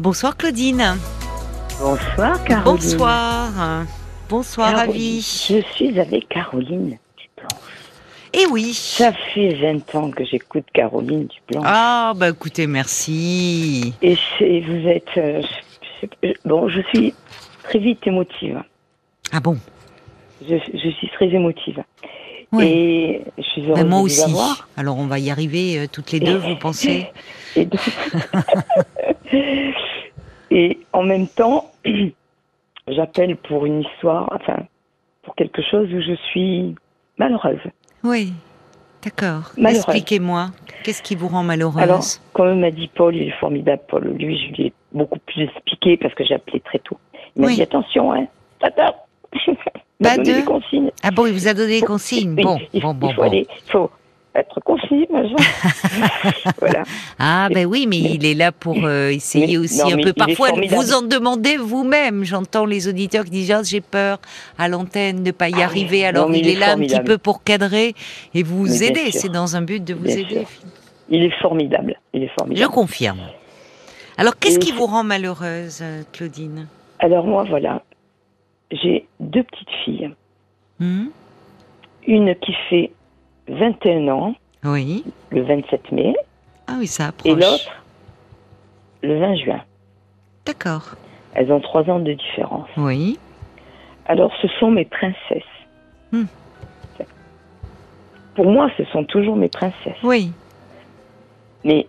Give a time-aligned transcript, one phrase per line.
[0.00, 0.96] Bonsoir Claudine.
[1.78, 2.64] Bonsoir Caroline.
[2.64, 3.84] Bonsoir.
[4.30, 4.92] Bonsoir Caroline.
[4.92, 5.46] Ravi.
[5.50, 7.60] Je suis avec Caroline Duplanche.
[8.32, 8.72] Eh oui.
[8.72, 11.64] Ça fait 20 ans que j'écoute Caroline Duplanche.
[11.66, 13.92] Ah bah écoutez, merci.
[14.00, 14.16] Et
[14.62, 15.04] vous êtes...
[15.18, 15.42] euh,
[16.46, 17.12] bon, je suis
[17.64, 18.62] très vite émotive.
[19.32, 19.58] Ah bon?
[20.48, 21.82] Je, je suis très émotive.
[22.52, 22.64] Oui.
[22.64, 24.22] Et je suis heureuse Ben, moi de vous aussi.
[24.22, 24.66] avoir.
[24.78, 27.06] Alors on va y arriver euh, toutes les deux, vous pensez?
[27.54, 27.80] Et, donc-
[30.50, 31.70] Et en même temps,
[32.88, 34.58] j'appelle pour une histoire, enfin,
[35.22, 36.74] pour quelque chose où je suis
[37.18, 37.60] malheureuse.
[38.02, 38.32] Oui.
[39.02, 39.52] D'accord.
[39.56, 40.48] Expliquez-moi.
[40.84, 44.04] Qu'est-ce qui vous rend malheureuse Alors, comme m'a dit Paul, il est formidable, Paul.
[44.18, 46.98] Lui, je lui ai beaucoup plus expliqué parce que j'ai appelé très tôt.
[47.36, 47.54] Il m'a Oui.
[47.56, 48.26] dit attention, hein,
[48.58, 48.94] tata.
[50.02, 50.90] Pas de- des consignes.
[51.02, 52.34] Ah bon, il vous a donné des consignes.
[52.34, 53.22] Bon, il, bon, il bon, faut bon.
[53.26, 53.90] aller, faut
[54.34, 55.06] être concis,
[56.60, 56.82] voilà.
[57.18, 60.12] Ah ben oui, mais il est là pour euh, essayer Mais- aussi non, un peu.
[60.12, 62.24] Parfois, vous en demandez vous-même.
[62.24, 64.18] J'entends les auditeurs qui disent Ah, j'ai peur
[64.58, 66.04] à l'antenne de pas y Ah arriver.
[66.06, 67.94] Alors il, il est est là un petit peu pour cadrer
[68.34, 69.10] et vous Mais aider.
[69.10, 70.34] C'est dans un but de vous Bien aider.
[70.40, 70.48] sûr.
[71.08, 71.96] Il est formidable.
[72.14, 72.72] Il est Je formidable.
[72.72, 73.18] confirme.
[74.16, 76.66] Alors qu'est-ce qui vous rend malheureuse, euh, Claudine?
[77.00, 77.82] Alors moi, voilà.
[78.70, 80.10] J'ai deux petites filles.
[80.78, 81.06] Hmm
[82.06, 82.92] Une qui fait
[83.50, 84.34] 21 ans,
[84.64, 85.04] Oui.
[85.30, 86.14] le 27 mai,
[86.66, 87.70] Ah oui, ça et l'autre,
[89.02, 89.60] le 20 juin.
[90.46, 90.94] D'accord.
[91.34, 92.68] Elles ont trois ans de différence.
[92.76, 93.18] Oui.
[94.06, 95.42] Alors, ce sont mes princesses.
[96.12, 96.24] Hmm.
[98.34, 99.96] Pour moi, ce sont toujours mes princesses.
[100.02, 100.32] Oui.
[101.64, 101.86] Mais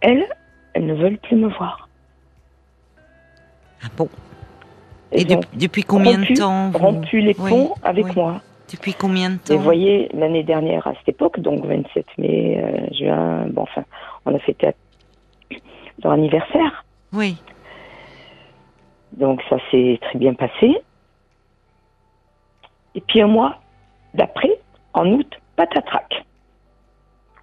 [0.00, 0.26] elles,
[0.74, 1.88] elles ne veulent plus me voir.
[3.82, 4.08] Ah bon.
[5.12, 6.78] Et de- depuis combien rompu, de temps vous...
[6.78, 8.12] rompu les Oui, ponts avec oui.
[8.16, 8.40] moi.
[8.70, 12.94] Depuis combien de temps vous voyez, l'année dernière, à cette époque, donc 27 mai, euh,
[12.94, 13.84] juin, bon, enfin,
[14.26, 14.70] on a fêté
[16.02, 16.84] leur anniversaire.
[17.12, 17.36] Oui.
[19.12, 20.76] Donc ça s'est très bien passé.
[22.94, 23.58] Et puis un mois
[24.14, 24.60] d'après,
[24.92, 26.24] en août, patatrac.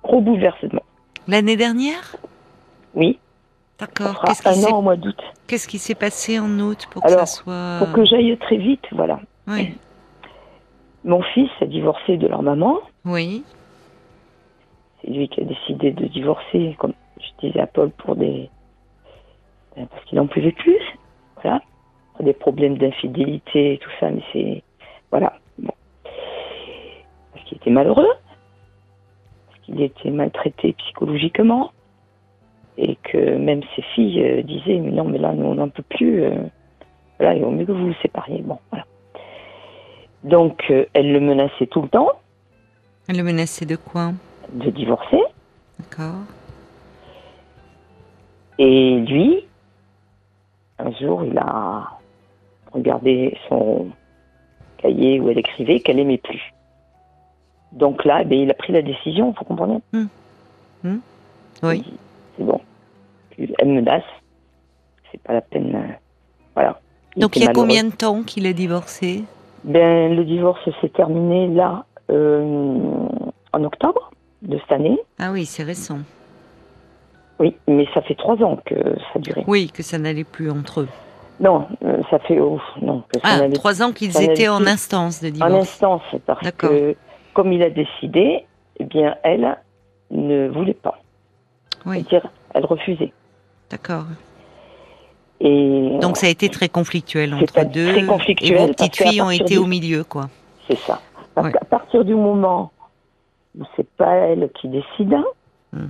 [0.04, 0.84] Gros bouleversement.
[1.28, 2.16] L'année dernière?
[2.94, 3.20] Oui,
[3.80, 4.24] D'accord.
[4.26, 5.18] Qu'est-ce qui un s'est an au mois d'août.
[5.48, 8.86] Qu'est-ce qui s'est passé en août pour que ça soit Pour que j'aille très vite,
[8.92, 9.20] voilà.
[9.48, 9.76] Oui.
[11.06, 12.80] Mon fils a divorcé de leur maman.
[13.06, 13.44] Oui.
[15.02, 18.50] C'est lui qui a décidé de divorcer, comme je disais à Paul, pour des.
[19.76, 20.82] ben, parce qu'il n'en pouvait plus.
[21.42, 21.62] Voilà.
[22.16, 24.64] Pour des problèmes d'infidélité et tout ça, mais c'est.
[25.12, 25.34] Voilà.
[25.60, 25.74] Bon.
[27.34, 28.14] Parce qu'il était malheureux.
[29.48, 31.72] Parce qu'il était maltraité psychologiquement.
[32.78, 35.84] Et que même ses filles euh, disaient Mais non, mais là, nous, on n'en peut
[35.88, 36.24] plus.
[36.24, 36.36] euh,
[37.20, 38.42] voilà, il vaut mieux que vous vous sépariez.
[38.42, 38.86] Bon, voilà.
[40.26, 42.10] Donc, euh, elle le menaçait tout le temps
[43.08, 44.12] Elle le menaçait de quoi?
[44.52, 45.22] De divorcer.
[45.80, 46.16] D'accord.
[48.58, 49.46] Et lui,
[50.80, 51.92] un jour, il a
[52.72, 53.88] regardé son
[54.78, 56.42] cahier où elle écrivait qu'elle aimait plus.
[57.72, 59.80] Donc là, eh bien, il a pris la décision, vous comprenez?
[60.84, 60.98] Oui.
[61.64, 61.94] Il dit,
[62.38, 62.62] C'est bon.
[63.38, 64.04] Elle me menace.
[65.12, 65.76] C'est pas la peine.
[65.76, 65.94] euh,
[66.56, 66.80] Voilà.
[67.18, 67.64] Donc il y a malheureux.
[67.68, 69.24] combien de temps qu'il a divorcé?
[69.66, 72.78] Ben, le divorce s'est terminé là, euh,
[73.52, 74.12] en octobre
[74.44, 75.00] de cette année.
[75.20, 76.00] Ah oui, c'est récent.
[77.40, 78.76] Oui, mais ça fait trois ans que
[79.12, 79.44] ça durait.
[79.48, 80.88] Oui, que ça n'allait plus entre eux.
[81.40, 82.40] Non, euh, ça fait.
[82.40, 85.54] oh, non, que ça Ah, trois ans qu'ils étaient en instance de En divorce.
[85.54, 86.96] instance, parce que
[87.34, 88.46] comme il a décidé,
[88.80, 89.58] eh bien, elle
[90.12, 91.00] ne voulait pas.
[91.86, 93.12] Oui, C'est-à-dire, elle refusait.
[93.70, 94.06] d'accord.
[95.42, 97.92] Et Donc ça a été très conflictuel entre deux.
[97.92, 100.30] très conflictuel et vos petites filles ont été du- au milieu, quoi.
[100.68, 101.02] c'est ça.
[101.34, 101.54] Parce Ouais.
[101.54, 102.72] qu'à partir du moment
[103.60, 105.22] où c'est pas elle qui décida,
[105.74, 105.88] Hmm.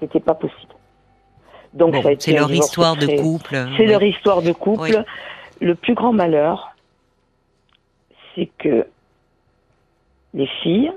[0.00, 0.72] c'était pas possible.
[1.74, 3.56] Donc Bon, ça a été c'est leur histoire de couple.
[3.76, 5.04] C'est leur histoire de couple.
[5.60, 6.74] Le plus grand malheur,
[8.34, 8.86] c'est que
[10.34, 10.92] les filles,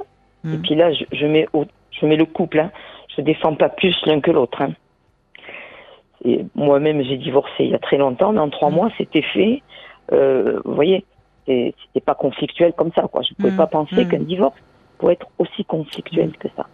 [0.45, 0.61] et Hmm.
[0.61, 1.65] puis là, je, je mets, au-
[1.99, 2.71] je mets le couple, hein,
[3.15, 4.61] je défends pas plus l'un que l'autre.
[4.61, 4.73] hein.
[6.23, 8.75] Et Moi-même, j'ai divorcé il y a très longtemps, mais en trois Mm.
[8.75, 9.61] mois, c'était fait.
[10.11, 11.03] Euh, vous voyez,
[11.47, 11.73] c'était
[12.05, 13.07] pas conflictuel comme ça.
[13.11, 13.21] Quoi.
[13.23, 13.57] Je ne pouvais Mm.
[13.57, 14.07] pas penser Mm.
[14.09, 14.57] qu'un divorce
[14.99, 16.67] pouvait être aussi conflictuel que ça.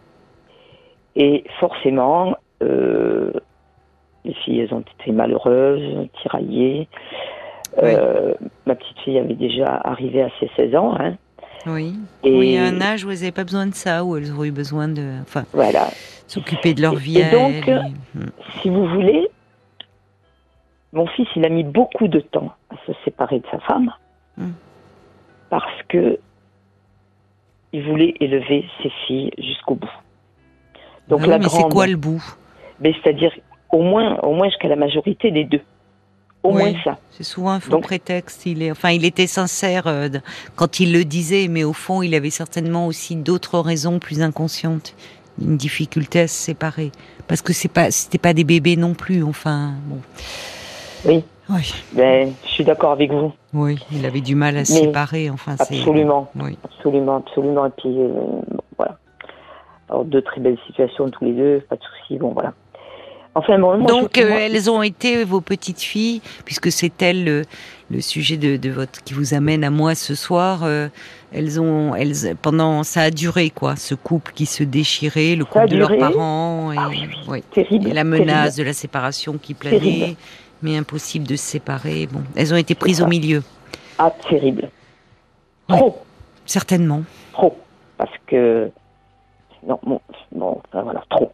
[1.16, 3.32] Et forcément, euh,
[4.26, 6.88] les filles, elles ont été malheureuses, tiraillées.
[7.82, 8.34] Euh,
[8.66, 10.96] ma petite fille avait déjà arrivé à ses 16 ans.
[11.00, 11.16] Hein,
[11.66, 11.96] Oui.
[12.24, 14.52] et Oui, un âge où elles n'avaient pas besoin de ça, où elles auraient eu
[14.52, 15.88] besoin de enfin, voilà.
[16.28, 18.22] s'occuper de leur vie et donc, et-
[18.62, 19.28] si vous voulez,
[20.98, 23.92] mon fils, il a mis beaucoup de temps à se séparer de sa femme
[24.38, 24.52] Mm.
[25.50, 26.20] parce que
[27.74, 29.90] il voulait élever ses filles jusqu'au bout.
[31.08, 32.24] Donc Ah la mais c'est quoi le bout?
[32.80, 33.32] Mais c'est-à-dire
[33.72, 35.62] au moins, au moins jusqu'à la majorité des deux.
[36.44, 36.62] Au Oui.
[36.72, 36.98] moins ça.
[37.10, 38.46] C'est souvent un faux Donc- prétexte.
[38.46, 40.08] Il est, enfin, il était sincère euh,
[40.56, 44.96] quand il le disait, mais au fond, il avait certainement aussi d'autres raisons plus inconscientes,
[45.42, 46.92] une difficulté à se séparer,
[47.28, 49.24] parce que c'est pas, c'était pas des bébés non plus.
[49.24, 50.00] Enfin, bon.
[51.06, 51.24] Oui.
[51.50, 51.74] Oui.
[51.94, 53.32] Ben, je suis d'accord avec vous.
[53.54, 55.30] Oui, il avait du mal à se séparer.
[55.30, 55.56] Enfin.
[55.58, 56.30] Absolument.
[56.36, 56.58] Oui.
[56.66, 57.66] Absolument, absolument.
[57.68, 58.44] Et puis, euh, bon,
[58.78, 58.98] voilà.
[59.90, 62.54] Alors, deux très belles situations tous les deux, pas de soucis, bon, voilà.
[63.36, 67.24] Enfin, bon, moi, Donc, je- euh, elles ont été vos petites filles, puisque c'est elles
[67.24, 67.44] le,
[67.92, 70.62] le sujet de, de votre qui vous amène à moi ce soir.
[70.64, 70.90] euh,
[71.32, 75.62] elles ont, elles pendant ça a duré quoi, ce couple qui se déchirait, le Ça
[75.62, 77.16] couple de leurs parents et, Ah oui, oui.
[77.28, 77.44] oui.
[77.54, 77.88] terrible.
[77.88, 78.20] et la terrible.
[78.26, 80.16] menace de la séparation qui planait, Terrible.
[80.62, 82.08] Mais impossible de se séparer.
[82.08, 83.44] Bon, elles ont été prises au milieu,
[83.98, 84.70] Ah, terrible.
[85.70, 85.78] Ouais.
[85.78, 85.98] Trop,
[86.46, 87.04] certainement.
[87.34, 87.58] trop.
[87.98, 88.70] Parce que.
[89.68, 90.00] Non, bon,
[90.32, 91.32] bon enfin, voilà, trop.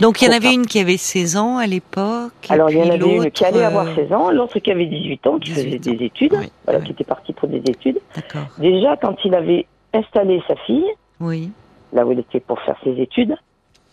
[0.00, 2.32] Donc il y en avait une qui avait 16 ans à l'époque.
[2.50, 4.84] Alors, il y en avait une qui allait avoir euh, 16 ans, l'autre qui avait
[4.86, 5.96] 18 ans, qui 18 faisait ans.
[5.96, 6.84] des études, Oui, voilà, oui.
[6.86, 7.98] qui était parti pour des études.
[8.14, 8.46] D'accord.
[8.58, 10.84] Déjà, quand il avait installé sa fille,
[11.20, 11.50] Oui,
[11.94, 13.36] là où elle était pour faire ses études,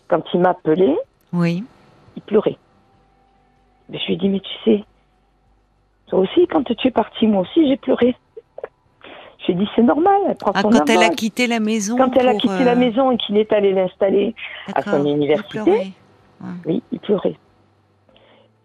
[0.08, 0.94] quand il m'a appelé,
[1.32, 1.64] oui.
[2.16, 2.58] il pleurait.
[3.88, 4.84] Mais je lui ai dit, mais tu sais,
[6.06, 8.16] toi aussi, quand tu es parti, moi aussi, j'ai pleuré.
[9.40, 11.60] Je lui ai dit, c'est normal, elle prend Ah, son quand elle a quitté la
[11.60, 11.96] maison.
[11.96, 14.34] Quand elle a quitté euh, la maison et qu'il est allé l'installer,
[14.74, 15.48] à son il université.
[15.48, 15.90] pleurait.
[16.66, 17.36] oui, il pleurait.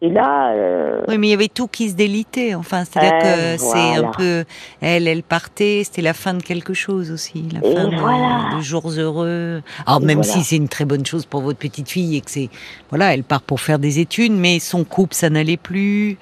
[0.01, 2.55] Et là, euh, Oui, mais il y avait tout qui se délitait.
[2.55, 4.45] Enfin, c'est-à-dire Euh, que c'est un peu.
[4.79, 7.43] Elle, elle partait, c'était la fin de quelque chose aussi.
[7.53, 8.49] La Et fin de, voilà.
[8.55, 9.61] de jours heureux.
[9.85, 10.31] Alors, Et même voilà.
[10.31, 12.49] si c'est une très bonne chose pour votre petite fille et que c'est.
[12.89, 16.17] Voilà, elle part pour faire des études, mais son couple, ça n'allait plus.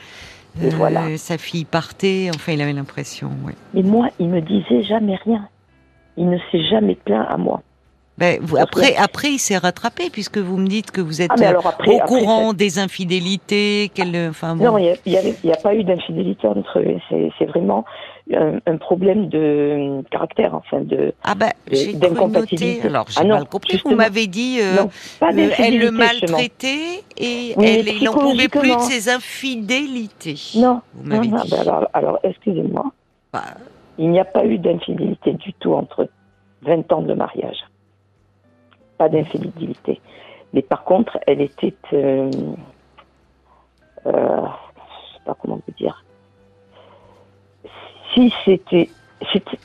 [0.60, 1.16] Euh, Et voilà.
[1.18, 2.32] Sa fille partait.
[2.34, 3.54] Enfin, il avait l'impression, oui.
[3.76, 5.48] mais moi, il me disait jamais rien.
[6.18, 7.62] Il ne s'est jamais plaint à moi.
[8.18, 11.36] Ben, vous- après, après, il s'est rattrapé puisque vous me dites que vous êtes Ah,
[11.40, 13.92] mais alors après, au après, courant des infidélités.
[13.94, 14.66] Qu'elle, enfin, bon.
[14.66, 16.98] Non, il n'y a, pas eu d'infidélité entre eux.
[17.38, 17.86] C'est vraiment
[18.34, 21.14] un, un problème de caractère, enfin de.
[21.24, 21.52] Ah ben,
[21.94, 22.88] d'incompatibilité.
[22.88, 23.80] Alors, j'ai Ah mal compris.
[23.86, 24.90] Vous m'avez dit, euh, non,
[25.22, 30.40] euh, elle le maltraitait et Oui, elle, il n'en pouvait plus de ses infidélités.
[30.56, 31.50] Non, Vous non, non, dit.
[31.52, 32.92] ben alors, alors excusez-moi.
[33.32, 33.44] Bah,
[34.00, 36.10] Il n'y a pas eu d'infidélité du tout entre
[36.64, 37.58] 20 ans de mariage.
[38.98, 40.02] Pas d'infidélité.
[40.54, 41.74] Mais par contre, elle était.
[41.94, 42.32] Euh,
[44.06, 46.04] euh, je sais pas comment vous dire.
[48.14, 48.90] Si c'était.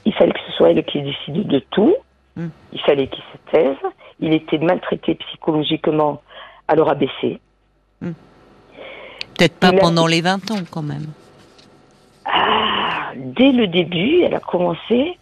[0.05, 1.95] Il fallait que ce soit elle qui décide de tout.
[2.37, 2.49] Hmm.
[2.73, 3.77] Il fallait qu'il se taise.
[4.21, 6.23] Il était maltraité psychologiquement
[6.69, 7.39] à le rabaisser.
[8.01, 11.07] Peut-être pas Il a- pendant les 20 ans quand même.
[12.25, 15.19] Ah, dès le début, elle a commencé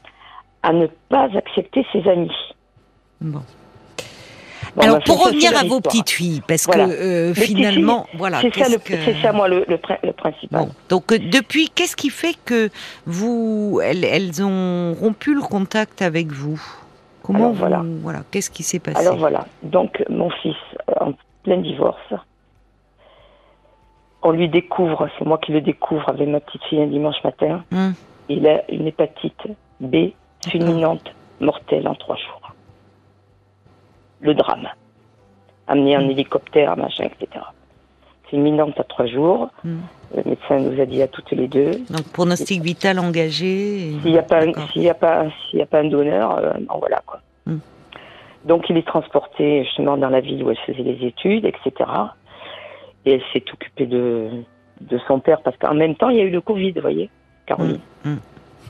[0.62, 2.30] à ne pas accepter ses amis.
[3.20, 3.42] Bon.
[4.78, 6.86] Alors bah, pour revenir à vos petites filles, parce Voilà.
[6.86, 10.60] que euh, finalement, voilà, C'est ça, le- que- ça, moi, le, le, prin- le principal.
[10.66, 12.70] Bon, donc euh, depuis, qu'est-ce qui fait que
[13.06, 16.60] vous, elles, elles ont rompu le contact avec vous?
[17.22, 17.82] Comment Alors, vous, voilà.
[18.02, 18.98] voilà, qu'est-ce qui s'est passé?
[18.98, 20.54] Alors voilà, donc mon fils,
[20.88, 21.12] euh, en
[21.42, 21.98] plein divorce,
[24.22, 27.64] on lui découvre, c'est moi qui le découvre avec ma petite fille un dimanche matin,
[27.72, 27.94] Hum,
[28.28, 29.40] il a une hépatite
[29.80, 30.10] B
[30.46, 31.04] fulminante
[31.40, 32.39] mortelle en trois jours.
[34.20, 34.68] Le drame.
[35.66, 36.10] Amené en Mm.
[36.10, 37.42] hélicoptère, machin, etc.
[38.28, 39.48] Fulminante à trois jours.
[39.64, 39.78] Mm.
[40.16, 43.90] Le médecin nous a dit à toutes les deux, Donc pronostic vital engagé.
[43.90, 44.70] et- S'il n'y a pas, un- D'accord.
[44.72, 47.20] s'il y a pas, s'il y a pas un donneur, euh, bon, voilà quoi.
[47.46, 47.58] Hmm.
[48.44, 51.72] Donc il est transporté justement dans la ville où elle faisait les études, etc.
[53.06, 54.28] Et elle s'est occupée de,
[54.80, 57.08] de son père parce qu'en même temps il y a eu le Covid, vous voyez,
[57.46, 57.78] Caroline.
[58.04, 58.18] Hmm, hmm.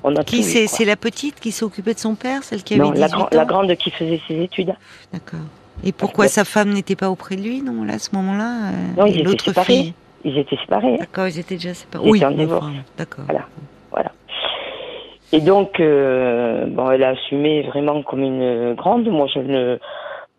[0.05, 2.99] On a Qui c'est la petite qui s'occupait de son père, celle qui Non, avait
[3.01, 4.75] 18 la, ans la grande qui faisait ses études.
[5.13, 5.41] D'accord.
[5.85, 8.69] Et pourquoi que- sa femme n'était pas auprès de lui, non, là, à ce moment-là
[8.69, 9.65] euh, Non, ils étaient séparés.
[9.67, 10.97] fille Ils étaient séparés.
[10.99, 12.05] D'accord, ils étaient déjà séparés.
[12.07, 13.25] Ils Oui, enfin, d'accord.
[13.29, 14.13] Voilà.
[15.33, 19.07] Et donc, euh, bon, elle a assumé vraiment comme une grande.
[19.09, 19.79] Moi, je ne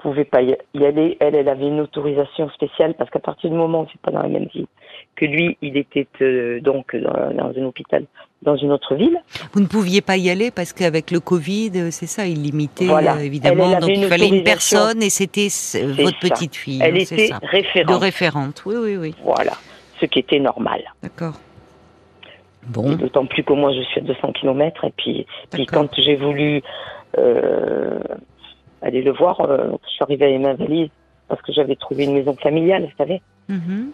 [0.01, 0.55] pouvais pas y
[0.85, 1.17] aller.
[1.19, 4.21] Elle, elle avait une autorisation spéciale parce qu'à partir du moment où c'est pas dans
[4.23, 4.67] la même ville
[5.15, 8.05] que lui, il était euh, donc dans, dans un hôpital
[8.41, 9.17] dans une autre ville.
[9.53, 12.85] Vous ne pouviez pas y aller parce qu'avec le Covid, euh, c'est ça, il limitait
[12.85, 13.17] Voilà.
[13.17, 13.65] euh, évidemment.
[13.67, 15.49] Elle, elle donc il fallait une personne et c'était
[15.83, 16.29] votre ça.
[16.29, 16.79] petite fille.
[16.81, 17.39] Elle hein, était ça.
[17.39, 18.01] De référente.
[18.01, 18.63] référente.
[18.65, 19.15] Oui, oui, oui.
[19.23, 19.53] Voilà,
[19.99, 20.81] ce qui était normal.
[21.03, 21.39] D'accord.
[22.67, 22.95] Bon.
[22.95, 24.85] D'autant plus que moi, je suis à 200 km.
[24.85, 25.25] Et puis,
[25.67, 26.61] quand j'ai voulu
[27.17, 27.99] euh,
[28.91, 30.89] aller le voir, euh, je suis arrivée avec ma valise
[31.27, 33.21] parce que j'avais trouvé une maison familiale, vous savez.
[33.47, 33.91] Mhm.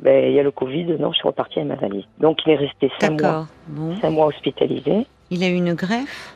[0.00, 2.04] Ben, il y a le Covid, non, je suis repartie avec ma valise.
[2.20, 3.46] Donc, il est resté cinq mois, D'accord.
[3.66, 3.96] Bon.
[4.00, 5.06] cinq mois hospitalisé.
[5.30, 6.34] Il a eu une greffe?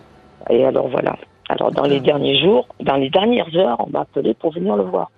[0.50, 1.16] Et alors, voilà.
[1.49, 4.83] Alors, dans les derniers jours, dans les dernières heures, on m'a appelé pour venir le
[4.85, 5.11] voir.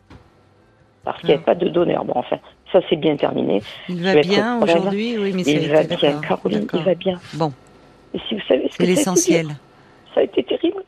[1.04, 2.04] parce qu'il n'y avait pas de donneur.
[2.04, 2.38] Bon, enfin,
[2.72, 3.62] ça c'est bien terminé.
[3.88, 7.18] Il va bien aujourd'hui, oui, mais a Il va bien, Caroline, il va bien.
[7.34, 7.52] Bon,
[8.14, 9.46] Et si vous savez ce c'est été l'essentiel.
[10.14, 10.82] Ça a été terrible.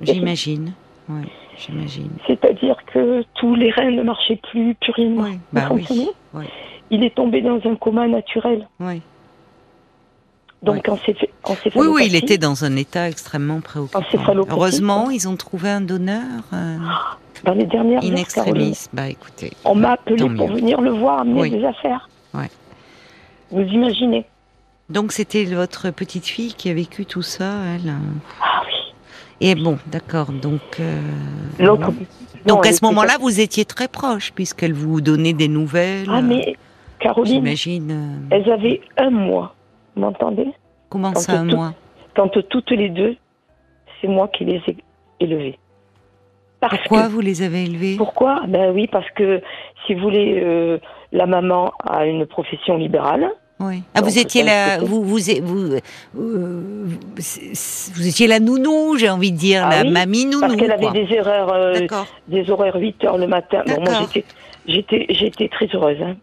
[0.00, 0.72] J'imagine.
[1.10, 1.22] Oui,
[1.58, 2.10] j'imagine.
[2.26, 5.86] C'est-à-dire que tous les reins ne marchaient plus, plus rien ne Oui, bah oui.
[6.90, 8.68] Il est tombé dans un coma naturel.
[8.78, 9.02] Oui.
[10.62, 14.02] Donc en céph- en Oui, céphalopathie, oui, il était dans un état extrêmement préoccupant.
[14.50, 16.76] Heureusement, ils ont trouvé un donneur euh,
[17.44, 18.76] dans les dernières in extremis.
[18.92, 20.54] Bah écoutez, on m'a appelé pour mieux.
[20.54, 22.08] venir le voir amener des affaires.
[22.34, 22.50] Ouais.
[23.50, 24.26] Vous imaginez
[24.90, 27.90] donc c'était votre petite fille qui a vécu tout ça, elle.
[27.90, 27.92] euh.
[28.42, 28.72] Ah oui.
[29.40, 30.32] Et bon, d'accord.
[30.32, 31.00] Donc, euh,
[31.58, 31.90] L'autre.
[32.46, 36.08] donc à ce moment-là, vous étiez très proche puisqu'elle vous donnait des nouvelles.
[36.10, 36.56] Ah mais
[36.98, 37.90] Caroline, J'imagine.
[37.90, 39.54] euh, elles avaient un mois.
[39.96, 40.46] Vous m'entendez?
[40.90, 41.72] Comment quand ça, un tout- mois?
[42.14, 43.16] Quand toutes les deux,
[44.00, 44.76] c'est moi qui les ai
[45.20, 45.58] élevées.
[46.60, 47.96] Parce Pourquoi que- vous les avez élevées?
[47.96, 48.42] Pourquoi?
[48.46, 49.40] Ben oui, parce que
[49.86, 50.78] si vous voulez, euh,
[51.12, 53.30] la maman a une profession libérale.
[53.60, 53.82] Oui.
[53.94, 55.80] Ah, vous étiez la, c'était- vous, vous, vous, euh,
[56.14, 56.86] vous,
[57.94, 60.40] vous étiez la nounou, j'ai envie de dire, Ah la oui, mamie nounou.
[60.40, 61.86] Parce qu'elle avait des erreurs, euh,
[62.28, 63.62] des horaires 8 heures le matin.
[63.66, 64.24] Bon, moi, j'étais,
[64.66, 65.98] j'étais, j'étais très heureuse.
[66.02, 66.16] hein.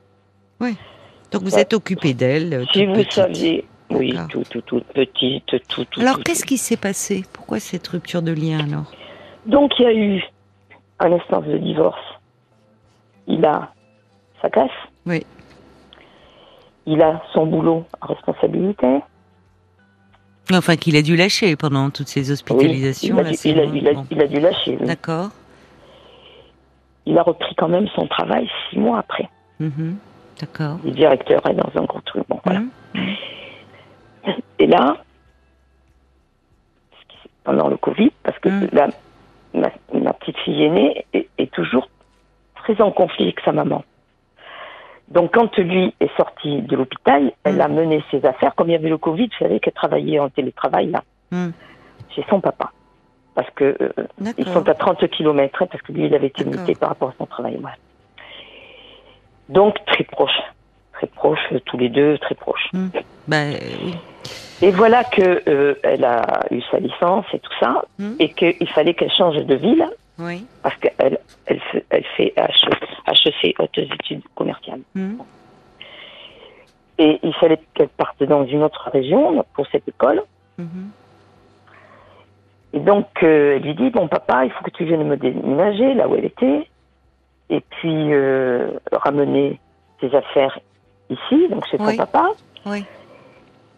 [1.31, 1.61] Donc vous Ouais.
[1.61, 2.53] êtes occupée d'elle.
[2.53, 3.11] euh, Si vous petite.
[3.11, 5.99] saviez, oui, tout, tout, toute petite, tout, tout.
[6.01, 6.47] Alors tout, qu'est-ce tout.
[6.47, 7.23] qui s'est passé?
[7.33, 8.91] Pourquoi cette rupture de lien alors?
[9.45, 10.23] Donc, il y a eu
[10.99, 11.99] un instance de divorce.
[13.27, 13.71] Il a
[14.41, 14.69] sa casse.
[15.05, 15.25] Oui.
[16.87, 19.01] Il a son boulot à responsabilité.
[20.53, 23.17] Enfin, qu'il a dû lâcher pendant toutes ces Oui, hospitalisations.
[23.17, 23.73] il, a dû, c'est il, a, bon.
[23.75, 24.05] il a- Bon.
[24.09, 24.77] il a dû lâcher.
[24.79, 24.87] oui.
[24.87, 25.29] D'accord.
[27.05, 29.29] Il a repris quand même son travail six mois après.
[29.59, 29.97] Mhm.
[30.39, 30.77] D'accord.
[30.85, 32.23] Est directeur est dans un gros truc.
[32.29, 32.61] Bon, voilà.
[32.93, 33.15] Mhm.
[34.59, 34.97] Et là,
[37.43, 38.69] pendant le Covid, parce que Mm.
[38.73, 38.89] la-
[39.53, 41.89] ma, ma petite fille aînée est, est toujours
[42.55, 43.83] très en conflit avec sa maman.
[45.09, 47.61] Donc quand lui est sorti de l'hôpital, elle Mm.
[47.61, 48.53] a mené ses affaires.
[48.55, 51.49] Comme il y avait le Covid, je savais qu'elle travaillait en télétravail là, Mm.
[52.13, 52.71] chez son papa.
[53.35, 56.73] Parce que euh, ils sont à 30 km, parce que lui, il avait été limité
[56.75, 57.57] par rapport à son travail.
[59.49, 60.39] Donc très proche,
[60.93, 62.69] très proche, euh, tous les deux, très proches.
[62.75, 62.87] Euh,
[63.29, 63.95] oui.
[64.61, 68.13] Et voilà que euh, elle a eu sa licence et tout ça, Mm.
[68.19, 69.85] et qu'il fallait qu'elle change de ville
[70.19, 70.45] Oui.
[70.63, 72.69] parce qu'elle elle, fait- elle fait HE
[73.07, 74.81] HEC, hautes études commerciales.
[74.95, 75.19] Mhm.
[76.99, 80.23] Et il fallait qu'elle parte dans une autre région pour cette école.
[80.57, 80.89] Mhm.
[82.73, 85.93] Et donc euh, elle lui dit bon papa, il faut que tu viennes me déménager
[85.93, 86.67] là où elle était,
[87.49, 89.59] et puis euh, ramener
[90.01, 90.59] tes affaires
[91.09, 91.97] ici, donc chez son Oui.
[91.97, 92.29] papa.
[92.65, 92.83] Oui.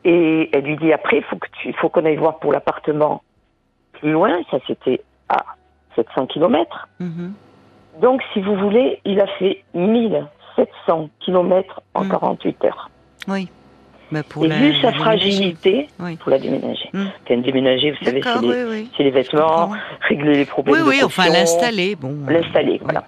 [0.05, 3.21] Et elle lui dit après, faut il faut qu'on aille voir pour l'appartement
[3.93, 4.41] plus loin.
[4.49, 5.43] Ça, c'était à
[5.95, 6.87] 700 km.
[6.99, 7.33] Mhm.
[8.01, 12.09] Donc, si vous voulez, il a fait 1700 km en Mm.
[12.09, 12.89] 48 heures.
[13.27, 13.49] Oui.
[14.11, 16.15] Bah, pour Et la- vu sa fragilité, Oui.
[16.17, 16.89] pour la déménager.
[16.93, 17.05] Mm.
[17.23, 18.89] Enfin, déménager, vous savez, c'est les, oui, oui.
[18.97, 19.71] c'est les vêtements,
[20.07, 22.15] régler les problèmes Oui, de oui, enfin l'installer, bon.
[22.27, 23.03] euh, L'installer, voilà.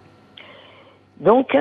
[1.19, 1.55] Donc,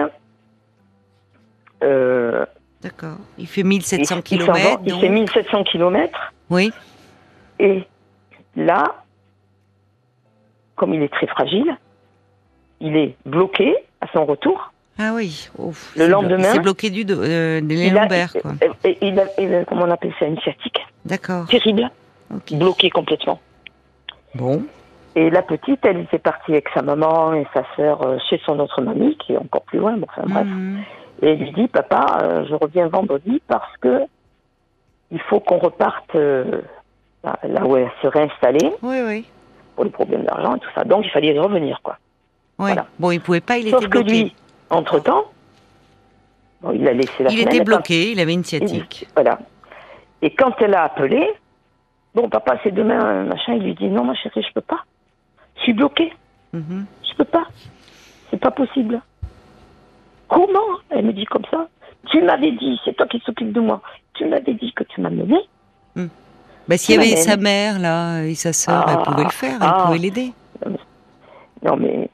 [1.82, 2.44] euh,
[2.82, 3.16] D'accord.
[3.38, 6.32] Il fait il, 1700 il va- km, il fait 1700 km.
[6.48, 6.72] Oui.
[7.58, 7.84] Et
[8.56, 8.99] là,
[10.80, 11.76] comme il est très fragile,
[12.80, 14.72] il est bloqué à son retour.
[14.98, 15.50] Ah oui.
[15.58, 18.52] Ouf, Le lendemain, C'est bloqué du euh, des Il a- lombaires, quoi.
[18.62, 21.46] et- et- il a, il a- comment on appelle ça, une sciatique D'accord.
[21.48, 21.90] terrible,
[22.34, 22.54] Ok.
[22.54, 23.38] bloqué complètement.
[24.34, 24.62] Bon.
[25.16, 28.58] Et la petite, elle était partie avec sa maman et sa sœur euh, chez son
[28.58, 29.96] autre mamie, qui est encore plus loin.
[29.98, 30.46] Bon, enfin bref.
[30.46, 30.78] Mhm.
[31.22, 34.02] Et elle lui dit, papa, euh, je reviens vendredi parce que
[35.10, 36.62] il faut qu'on reparte euh,
[37.22, 39.26] là là où elle serait installée Oui, oui.
[39.80, 40.84] Pour les problèmes d'argent et tout ça.
[40.84, 41.96] Donc il fallait revenir, quoi.
[42.58, 42.86] Voilà.
[42.98, 44.10] Bon, il pouvait pas, il Sauf était que bloqué.
[44.24, 44.34] lui,
[44.68, 45.24] entre-temps,
[46.60, 49.08] bon, il a laissé la il était quand- bloqué, il avait une il- sciatique.
[49.14, 49.38] Voilà.
[50.20, 51.26] Et quand elle a appelé,
[52.14, 54.84] bon, papa, c'est demain, machin, il lui dit, non, ma chérie, je peux pas.
[55.56, 56.12] Je suis bloqué.
[56.52, 56.84] Mhm.
[57.10, 57.46] Je peux pas.
[58.30, 59.00] C'est pas possible.
[60.28, 60.60] Comment
[60.90, 61.68] Elle me dit comme ça.
[62.10, 63.80] Tu m'avais dit, c'est toi qui s'occupe de moi.
[64.12, 65.40] Tu m'avais dit que tu m'amenais.
[66.68, 69.56] Bah, s'il y avait sa mère, là, et sa sœur, Ah, elle pouvait le faire,
[69.60, 69.84] elle ah.
[69.86, 70.32] pouvait l'aider.
[71.62, 72.08] Non, mais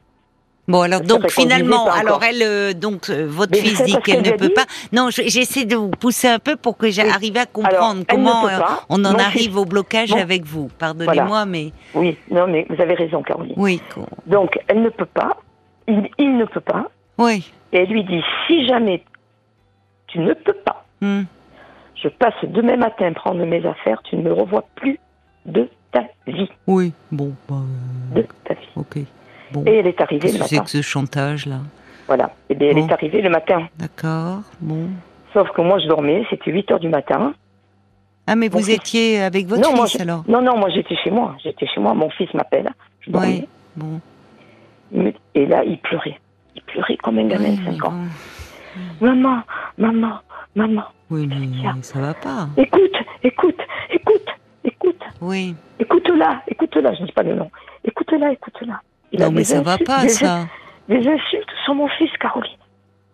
[0.68, 4.32] Bon, alors, donc, finalement, alors, elle, euh, donc, euh, votre Mais fils dit qu'elle ne
[4.32, 4.64] peut dit pas.
[4.92, 8.48] Non, je- j'essaie de vous pousser un peu pour que j'arrive à comprendre Alors, comment
[8.48, 10.16] euh, on en arrive au blocage Bon.
[10.20, 10.68] avec vous.
[10.76, 13.54] Pardonnez-moi, mais oui, non, mais vous avez raison, Caroline.
[13.56, 13.80] oui,
[14.26, 15.36] Donc, elle ne peut pas.
[15.86, 16.90] Il, il ne peut pas.
[17.18, 17.48] oui.
[17.72, 19.04] Et elle lui dit, si jamais
[20.08, 21.22] tu ne peux pas, Hmm.
[22.02, 24.98] Je passe demain matin prendre mes affaires, tu ne me revois plus
[25.46, 26.48] de ta vie.
[26.66, 27.56] Oui, bon, bah,
[28.14, 28.68] De ta vie.
[28.76, 28.98] ok.
[29.52, 29.62] Bon.
[29.66, 30.64] Et elle est arrivée le c'est matin.
[30.64, 31.58] que ce chantage, là
[32.08, 32.32] Voilà.
[32.50, 33.68] Et bien, elle est arrivée le matin.
[33.78, 34.40] D'accord.
[34.60, 34.88] Bon.
[35.32, 37.32] Sauf que moi, je dormais, c'était 8 heures du matin.
[38.26, 38.74] Ah, mais Mon vous fils.
[38.74, 40.24] étiez avec votre non, moi, fils je- alors?
[40.26, 41.36] Non, non, moi, j'étais chez moi.
[41.44, 41.94] J'étais chez moi.
[41.94, 42.68] Mon fils m'appelle.
[43.00, 43.46] Je dormais.
[43.76, 44.00] Oui.
[44.92, 45.12] Bon.
[45.34, 46.18] Et là, il pleurait.
[46.56, 47.94] Il pleurait comme un gamin Oui, de 5 mais ans.
[49.00, 49.42] Maman,
[49.78, 50.18] maman,
[50.56, 50.82] maman.
[51.10, 52.48] Oui, mais ça va pas.
[52.56, 52.80] Écoute,
[53.22, 53.60] écoute,
[53.90, 54.26] écoute,
[54.64, 55.00] écoute.
[55.20, 55.54] Oui.
[55.78, 56.94] Écoute-la, écoute-la.
[56.94, 57.50] Je ne dis pas le nom.
[57.84, 58.80] Écoute-la, écoute-la.
[59.18, 60.46] Non, mais ça va pas, des- ça.
[60.88, 62.50] Des insultes sur mon fils, Caroline.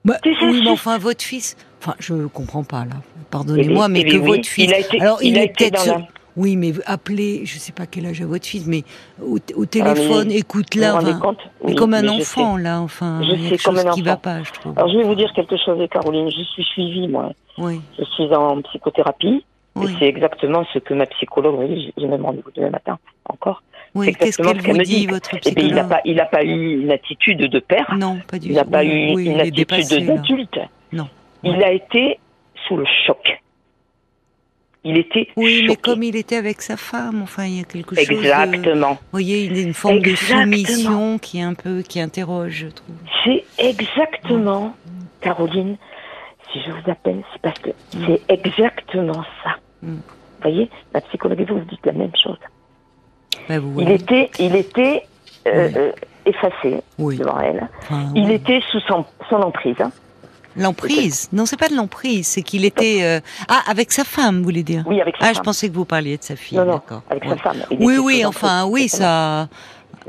[0.05, 1.57] Bah, Des oui, mais enfin, votre fils.
[1.81, 2.97] Enfin, je comprends pas là.
[3.31, 4.65] Pardonnez-moi, Eh mais bien, que oui, votre fils.
[4.65, 5.87] Il a été, Alors, il, a est peut-être.
[5.87, 5.99] la...
[6.35, 8.85] Oui, mais appelez, je sais pas quel âge a votre fils, mais
[9.23, 10.93] au, au téléphone, écoute-la.
[10.93, 13.21] vous rendez enfin, compte mais Oui, comme un enfant, là, enfin.
[13.23, 14.21] Je il y a sais, quelque comme chose un qui va enfant.
[14.21, 14.73] pas, je trouve.
[14.77, 16.31] Alors, je vais vous dire quelque chose, Caroline.
[16.31, 17.31] Je suis suivie, moi.
[17.59, 19.45] Oui, Je suis en psychothérapie.
[19.77, 19.93] oui.
[19.93, 21.93] Et c'est exactement ce que ma psychologue m'a dit.
[21.97, 23.63] J'ai même rendez-vous demain matin, encore.
[23.95, 24.15] oui.
[24.15, 25.07] Qu'est-ce qu'elle vous me dit, dit.
[25.07, 27.95] votre Et puis, il n'a psychologue pas, il a pas eu une attitude de père.
[27.97, 28.71] Non, pas du Il n'a tout.
[28.71, 28.89] pas eu
[29.23, 30.59] une attitude d'adulte.
[30.93, 31.09] Non.
[31.45, 32.19] Il a été
[32.67, 33.43] sous le choc.
[34.85, 37.95] Il était Oui, mais comme il était avec sa femme, enfin, il y a quelque
[37.95, 38.09] chose.
[38.09, 38.95] de- Exactement.
[38.95, 40.41] Vous voyez, il y a une forme Exactement.
[40.41, 42.97] de soumission qui est un peu, qui interroge, je trouve.
[43.25, 44.75] C'est exactement,
[45.21, 45.77] Caroline,
[46.53, 47.71] si je vous appelle, c'est parce que
[48.07, 49.57] c'est exactement ça.
[49.83, 49.93] Mm.
[49.95, 50.01] Vous
[50.43, 52.39] voyez, la psychologue et vous, vous dites la même chose.
[53.49, 55.05] Bah, vous Il était, il était
[55.47, 55.75] euh, Oui.
[55.77, 55.93] euh,
[56.27, 57.19] effacé Oui.
[57.19, 57.69] devant elle.
[57.83, 58.33] Enfin, Il oui.
[58.35, 59.77] était sous son, son emprise.
[59.81, 59.93] hein.
[60.57, 63.01] L'emprise Non, c'est pas de l'emprise, c'est qu'il était.
[63.03, 65.45] euh, Ah, avec sa femme, vous voulez dire Oui, avec sa Ah, je femme.
[65.45, 66.59] pensais que vous parliez de sa fille.
[66.59, 66.81] non,
[67.11, 67.31] avec Ouais.
[67.31, 67.57] sa femme.
[67.79, 69.49] Oui, oui, enfin, oui, ça,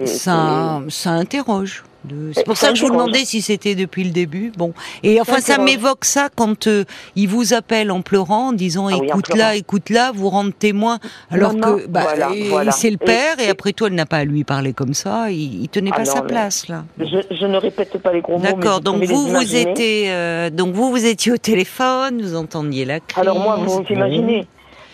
[0.05, 1.83] ça, ça interroge.
[2.05, 4.51] De- C'est pour ça que je vous demandais si c'était depuis le début.
[4.57, 6.83] Bon, et enfin, ça m'évoque ça quand euh,
[7.15, 9.51] il vous appelle en pleurant, en disant Ah oui, en écoute-la, pleurant.
[9.51, 10.99] écoute-la, vous rendre témoin,
[11.31, 12.71] alors que bah, voilà, et- voilà.
[12.71, 15.31] c'est le père, et, et- après tout, elle n'a pas à lui parler comme ça.
[15.31, 16.83] Il, il tenait Ah pas non, sa place là.
[16.99, 18.43] Je, je ne répète pas les gros mots.
[18.43, 18.75] D'accord.
[18.75, 22.99] vous Donc vous, vous étiez, euh, donc vous, vous étiez au téléphone, vous entendiez la
[22.99, 23.17] crise.
[23.21, 23.85] Alors moi, vous bon.
[23.89, 24.45] imaginez,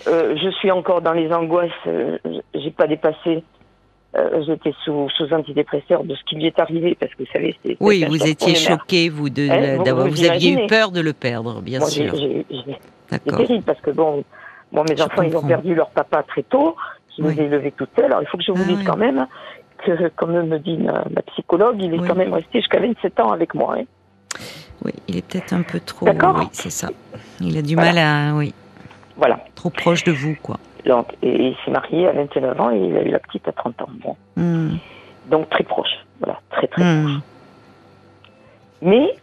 [0.08, 1.72] euh, je suis encore dans les angoisses.
[1.88, 2.18] euh,
[2.54, 3.44] j'ai pas dépassé.
[4.16, 7.56] Euh, J'étais sous, sous antidépresseur de ce qui lui est arrivé parce que vous savez,
[7.64, 7.78] c'est.
[7.80, 8.80] Oui, vous étiez les mères.
[8.80, 11.80] choqué, vous, de, Hein, vous- d'avoir, vous vous, aviez eu peur de le perdre, bien
[11.80, 12.14] Moi, sûr.
[13.12, 14.24] C'est terrible parce que bon,
[14.72, 16.76] moi, mes Je enfants, ils ont perdu leur papa très tôt.
[17.18, 17.36] Je Oui.
[17.36, 18.06] les ai élevés seules.
[18.06, 18.84] Alors, il faut que je vous Ah dise oui.
[18.86, 19.28] quand même
[19.86, 22.08] que, comme me dit ma, ma psychologue, il est Oui.
[22.08, 23.76] quand même resté jusqu'à 27 ans avec moi.
[23.78, 23.84] hein.
[24.86, 26.06] Oui, il est peut-être un peu trop.
[26.06, 26.38] D'accord.
[26.40, 26.90] Oui, c'est ça.
[27.42, 27.94] Il a du Voilà.
[27.94, 28.54] mal à, oui,
[29.18, 29.40] Voilà.
[29.56, 30.58] trop proche de vous, quoi.
[30.86, 33.52] Donc, et il s'est marié à 29 ans et il a eu la petite à
[33.52, 33.90] 30 ans.
[34.04, 34.16] Bon.
[34.38, 34.78] Hmm.
[35.30, 35.90] Donc, très proche.
[36.20, 37.22] Voilà, très, très Hmm.
[38.82, 39.14] Mais,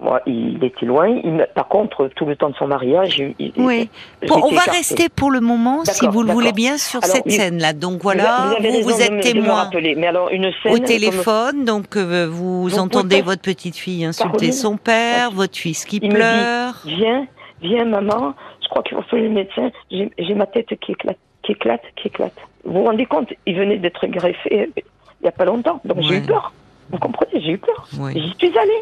[0.00, 1.08] moi, il était loin.
[1.08, 3.90] Il par contre, tout le temps de son mariage, il, Oui.
[4.26, 4.70] Bon, on va écartée.
[4.70, 7.72] rester pour le moment, si vous le voulez bien, sur Alors, cette scène-là.
[7.74, 9.94] Donc voilà, vous, êtes me- témoin rappeler.
[9.96, 10.72] Mais alors, une scène.
[10.72, 15.30] au comme- téléphone, donc euh, vous Vous entendez votre petite fille insulter Caroline son père,
[15.30, 16.74] votre fils qui Il me dit- pleure.
[16.86, 17.26] Viens,
[17.60, 18.34] viens, maman.
[18.68, 19.70] Je crois qu'il faut faire le médecin.
[19.90, 22.34] J'ai ma tête qui éclate, qui éclate, qui éclate.
[22.64, 25.80] Vous vous rendez compte Il venait d'être greffé il n'y a pas longtemps.
[25.86, 26.52] Donc j'ai eu peur.
[26.90, 27.88] Vous comprenez J'ai eu peur.
[28.14, 28.80] J'y suis allée.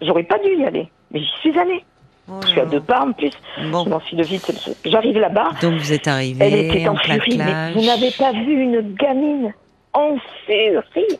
[0.00, 0.88] J'aurais pas dû y aller.
[1.10, 1.84] Mais j'y suis allée.
[2.28, 3.30] Oh Je suis à deux pas en plus.
[3.60, 4.50] Je Bon, m'enfile vite.
[4.86, 5.50] J'arrive là-bas.
[5.60, 7.36] donc vous êtes Elle arrivé était en furie.
[7.36, 9.52] Mais vous n'avez pas vu une gamine
[9.92, 11.18] en furie.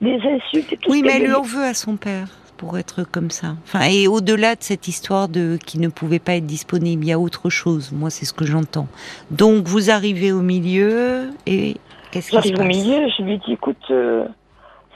[0.00, 2.26] Des insultes et tout Oui, mais elle lui en veut à son père
[2.62, 3.56] pour être comme ça.
[3.64, 7.12] Enfin, et au-delà de cette histoire de qui ne pouvait pas être disponible, il y
[7.12, 7.90] a autre chose.
[7.90, 8.86] Moi, c'est ce que j'entends.
[9.32, 11.76] Donc, vous arrivez au milieu et
[12.12, 14.26] qu'est-ce qui se J'arrive au milieu, je lui dis, écoute, euh,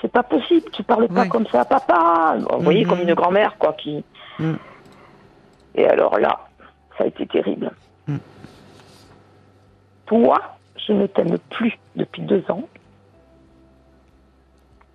[0.00, 1.29] c'est pas possible, tu parles pas Ouais.
[1.29, 2.37] comme ça à papa.
[2.52, 2.88] Vous voyez, Mhm.
[2.88, 4.05] comme une grand-mère, quoi, qui...
[4.38, 4.59] Mhm.
[5.74, 6.38] Et alors là,
[6.96, 7.72] ça a été terrible.
[8.07, 8.20] Mhm.
[10.07, 10.40] Toi,
[10.87, 12.62] je ne t'aime plus depuis deux ans.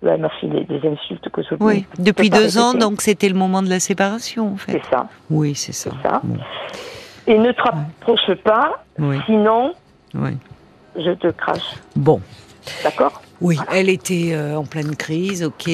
[0.04, 3.62] Elle m'a filé des insultes que je Oui, depuis deux ans, donc c'était le moment
[3.62, 4.72] de la séparation, en fait.
[4.72, 5.90] C'est ça, Oui, c'est ça.
[6.02, 6.20] ça.
[6.24, 6.38] Bon,
[7.26, 9.74] Et ne te rapproche pas, oui, sinon,
[10.14, 10.30] oui.
[10.96, 11.74] je te crache.
[11.94, 12.20] Bon,
[12.84, 13.22] D'accord?
[13.40, 15.68] Oui, elle était euh, en pleine crise, ok,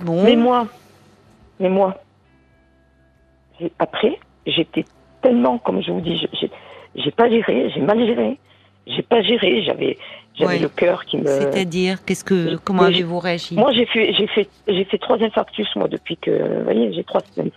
[0.00, 0.24] bon.
[0.24, 0.66] Mais moi,
[1.60, 1.94] mais moi,
[3.78, 4.84] après, j'étais
[5.22, 6.20] tellement, comme je vous dis,
[6.94, 8.38] j'ai pas géré, j'ai mal géré,
[8.86, 9.98] j'ai pas géré, j'avais
[10.34, 10.58] j'avais Ouais.
[10.58, 11.26] le cœur qui me.
[11.26, 13.56] C'est-à-dire, qu'est-ce que, comment avez-vous réagi?
[13.56, 17.04] Moi, j'ai fait, j'ai fait, j'ai fait trois infarctus moi depuis que, vous voyez, j'ai
[17.04, 17.50] trois semaines.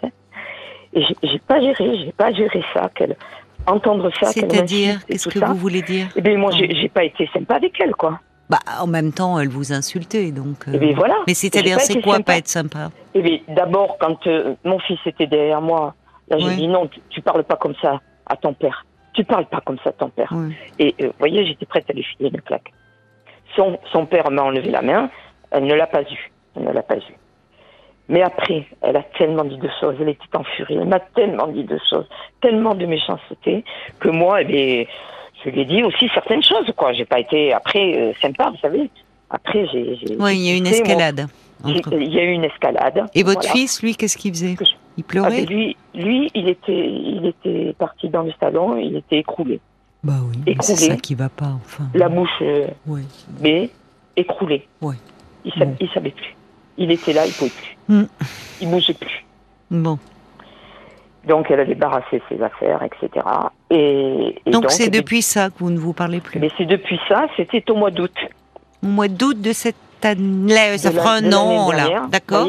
[0.93, 3.15] Et j'ai- pas géré, j'ai pas géré ça, qu'elle
[3.67, 5.47] entendre ça, C'est-à-dire, et qu'est-ce que ça.
[5.47, 6.07] vous voulez dire?
[6.15, 8.19] Eh bien, moi, j'ai pas été sympa avec elle, quoi.
[8.49, 10.67] Bah, en même temps, elle vous insultait, donc.
[10.67, 11.15] euh, Eh bien, voilà.
[11.27, 12.33] Mais c'est-à-dire, c'est quoi sympa.
[12.33, 12.91] pas être sympa?
[13.15, 15.95] Eh bien, d'abord, quand euh, mon fils était derrière moi,
[16.29, 18.85] là, j'ai dit non, tu, tu parles pas comme ça à ton père.
[19.15, 20.31] Tu parles pas comme ça ton père.
[20.31, 20.53] Ouais.
[20.77, 22.71] Et euh, vous voyez, j'étais prête à lui filer une claque.
[23.55, 25.09] Son, son père m'a enlevé la main,
[25.51, 26.31] elle ne l'a pas eu.
[26.55, 27.15] Elle ne l'a pas eu.
[28.07, 31.47] Mais après, elle a tellement dit de choses, elle était en furie, elle m'a tellement
[31.47, 32.07] dit de choses,
[32.41, 33.63] tellement de méchanceté,
[33.99, 34.85] que moi, eh bien,
[35.43, 36.93] je lui ai dit aussi certaines choses, quoi.
[36.93, 38.89] J'ai pas été, après, euh, sympa, vous savez.
[39.29, 39.97] Après, j'ai...
[40.19, 41.27] Oui, il y a eu une escalade.
[41.63, 43.05] Entre- Il y a eu une escalade.
[43.13, 43.53] Et votre Voilà.
[43.53, 44.55] fils, lui, qu'est-ce qu'il faisait?
[44.97, 48.95] Il Ah, pleurait ben, lui, lui, il était, il était parti dans le salon, il
[48.97, 49.59] était écroulé.
[50.03, 51.85] Bah oui, mais c'est ça qui va pas, enfin.
[51.93, 53.01] La bouche euh, Ouais.
[53.39, 53.69] bée,
[54.15, 54.67] écroulée.
[54.81, 54.95] Ouais.
[55.43, 55.75] Il, sa- Bon.
[55.79, 56.35] il savait plus.
[56.77, 57.77] Il était là, il pouvait plus.
[57.87, 58.05] Hmm.
[58.61, 59.25] Il bougeait plus.
[59.71, 59.97] Bon.
[61.27, 63.25] Donc elle a débarrassé ses affaires, etc.
[63.71, 66.39] Et, et Donc c'est depuis ça que vous ne vous parlez plus?
[66.39, 68.13] Mais c'est depuis ça, c'était au mois d'août.
[68.83, 72.05] Au mois d'août de cette année, ça de la- fera de un l'année an là,
[72.09, 72.47] d'accord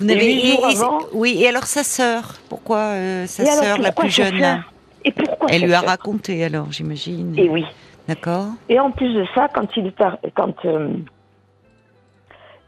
[0.00, 1.36] vous et- avant- oui.
[1.40, 4.62] Et alors sa sœur, pourquoi euh, sa sœur la plus jeune
[5.04, 7.34] Et pourquoi Elle lui a raconté alors, j'imagine.
[7.38, 7.64] Et oui.
[8.08, 8.46] D'accord.
[8.68, 9.92] Et en plus de ça, quand il
[10.34, 10.88] quand euh,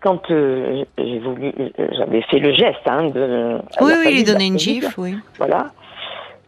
[0.01, 3.59] quand euh, j'ai voulu, euh, j'avais fait le geste, hein, de.
[3.81, 5.17] Oui, oui, famille lui donner une gifle, oui.
[5.39, 5.67] Voilà.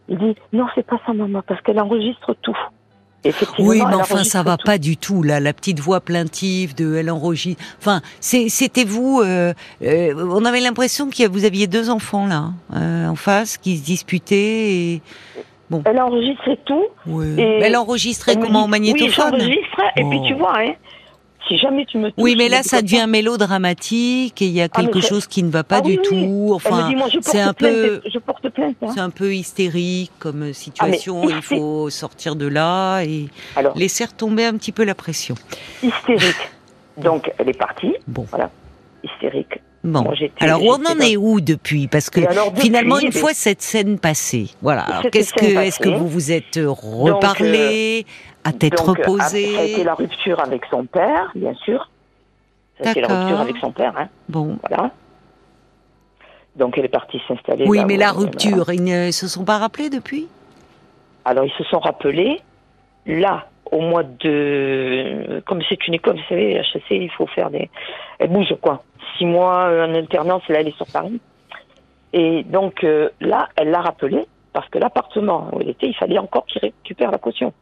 [0.09, 2.57] Il dit non, c'est pas ça, maman, parce qu'elle enregistre tout.
[3.59, 4.65] Oui, mais enfin, ça va tout.
[4.65, 5.39] pas du tout là.
[5.39, 7.61] La petite voix plaintive de elle enregistre.
[7.79, 9.21] Enfin, c'était vous.
[9.23, 9.53] euh,
[9.83, 13.83] euh, on avait l'impression que vous aviez deux enfants là, euh, en face, qui se
[13.83, 14.71] disputaient.
[14.73, 15.01] Et...
[15.85, 16.83] Elle enregistrait tout.
[17.07, 19.81] Et Mais elle enregistrait comment au magnétophone Oui, j'enregistre.
[19.95, 20.27] Et puis Oh.
[20.27, 20.73] tu vois, hein,
[21.51, 24.67] si jamais tu me touches, Oui, mais là, ça devient mélodramatique et il y a
[24.71, 26.51] Ah, quelque chose qui ne va pas Ah du oui, tout.
[26.53, 26.89] Enfin,
[27.21, 28.75] c'est un peu, Je porte plainte.
[28.81, 28.91] hein.
[28.93, 31.25] c'est un peu hystérique comme situation.
[31.25, 35.35] mais il faut sortir de là et Alors, laisser retomber un petit peu la pression.
[35.83, 36.35] hystérique.
[36.97, 37.93] Donc, elle est partie.
[38.07, 38.25] Bon.
[38.29, 38.49] Voilà.
[39.03, 39.59] Hystérique.
[39.83, 40.03] Bon.
[40.03, 41.87] Moi, alors, on en est où depuis?
[41.87, 45.01] Parce que Et alors, depuis, finalement, une fois cette scène passée, voilà.
[45.11, 48.05] Qu'est-ce que, est-ce vous vous êtes euh, reparlé,
[48.43, 51.89] à tête donc, reposée Ça a été la rupture avec son père, bien sûr.
[52.79, 54.07] Ça a été la rupture avec son père, hein.
[54.29, 54.57] Bon.
[54.67, 54.91] Voilà.
[56.55, 57.65] Donc, elle est partie s'installer.
[57.67, 60.27] Oui, mais la rupture, ils ne se sont pas rappelés depuis?
[61.23, 62.41] Alors, ils se sont rappelés,
[63.05, 65.41] là, au mois de...
[65.45, 67.69] Comme c'est une école, vous savez, HEC, il faut faire des...
[68.19, 68.83] Elle bouge, quoi.
[69.17, 71.21] Six mois euh, en alternance, là, elle est sur Paris.
[72.13, 76.17] Et donc, euh, là, elle l'a rappelé, parce que l'appartement où elle était, il fallait
[76.17, 77.53] encore qu'il récupère la caution.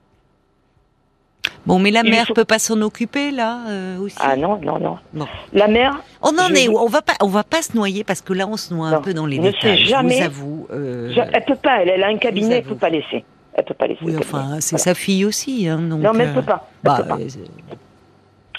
[1.70, 4.18] Bon, mais la mère faut- peut pas s'en occuper là euh, aussi.
[4.20, 4.98] Ah non, non, non.
[5.14, 5.28] Bon.
[5.54, 6.80] La mère, On en est vous- où?
[6.80, 9.02] On va pas, on va pas se noyer parce que là on se noie un
[9.02, 9.78] peu dans les ne détails.
[9.78, 10.18] Je jamais.
[10.18, 10.68] vous avoue.
[10.72, 13.24] euh, je- elle peut pas, elle, elle a un cabinet, elle peut pas laisser.
[13.54, 14.00] Elle peut pas laisser.
[14.04, 14.84] oui, enfin, c'est Voilà.
[14.84, 16.02] sa fille aussi, hein, donc.
[16.02, 16.68] Non, mais elle euh, peut pas.
[16.84, 17.18] Elle bah, peut pas.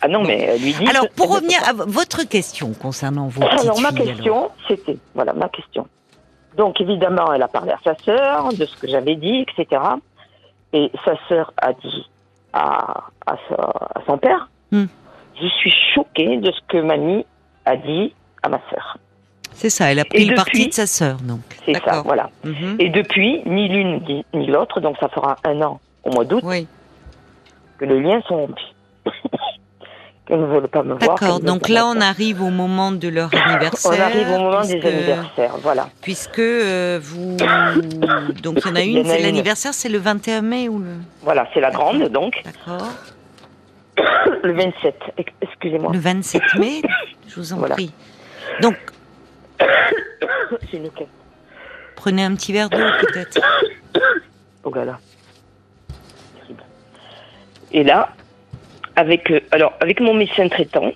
[0.03, 0.87] Ah non, mais elle lui dit...
[0.87, 4.97] alors, pour ne revenir à votre question concernant vos petites Alors, ma filles, question, c'était,
[5.15, 5.87] voilà, ma question.
[6.57, 9.83] Donc, évidemment, elle a parlé à sa sœur de ce que j'avais dit, etc.
[10.73, 12.09] Et sa sœur a dit
[12.53, 13.55] à, à, sa-
[13.95, 14.87] à son père, Hmm.
[15.41, 17.27] je suis choquée de ce que mamie
[17.65, 18.99] a dit à ma sœur.
[19.53, 21.41] C'est ça, elle a pris le parti de sa sœur, donc.
[21.67, 22.31] C'est ça, voilà.
[22.45, 22.77] Mhm.
[22.79, 26.41] Et depuis, ni l'une ni, ni l'autre, donc ça fera un an au mois d'août,
[26.45, 26.67] Oui,
[27.79, 28.70] que les liens sont rompus.
[30.31, 30.99] Ne veulent pas me voir.
[31.19, 31.41] d'accord.
[31.41, 33.93] Donc là, on arrive au moment de leur anniversaire.
[33.99, 35.89] On arrive au moment des puisque- anniversaires, voilà.
[36.03, 37.37] Puisque euh, vous.
[38.43, 40.93] Donc il y en a une, c'est l'anniversaire, c'est le 21 mai ou le.
[41.23, 42.35] Voilà, c'est la grande, donc.
[42.45, 42.89] D'accord.
[44.43, 45.93] Le 27, ex- excusez-moi.
[45.93, 46.81] Le 27 mai,
[47.29, 47.75] je vous en Voilà.
[47.75, 47.93] prie.
[48.63, 48.77] Donc,
[50.73, 50.89] une
[51.97, 53.41] prenez un petit verre d'eau peut-être.
[54.65, 54.99] Oh là là.
[57.73, 58.11] Et là,
[59.01, 60.93] avec, euh, alors, avec mon médecin traitant,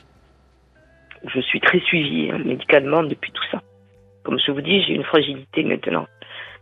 [1.26, 3.62] je suis très suivie hein, médicalement depuis tout ça.
[4.24, 6.06] Comme je vous dis, j'ai une fragilité maintenant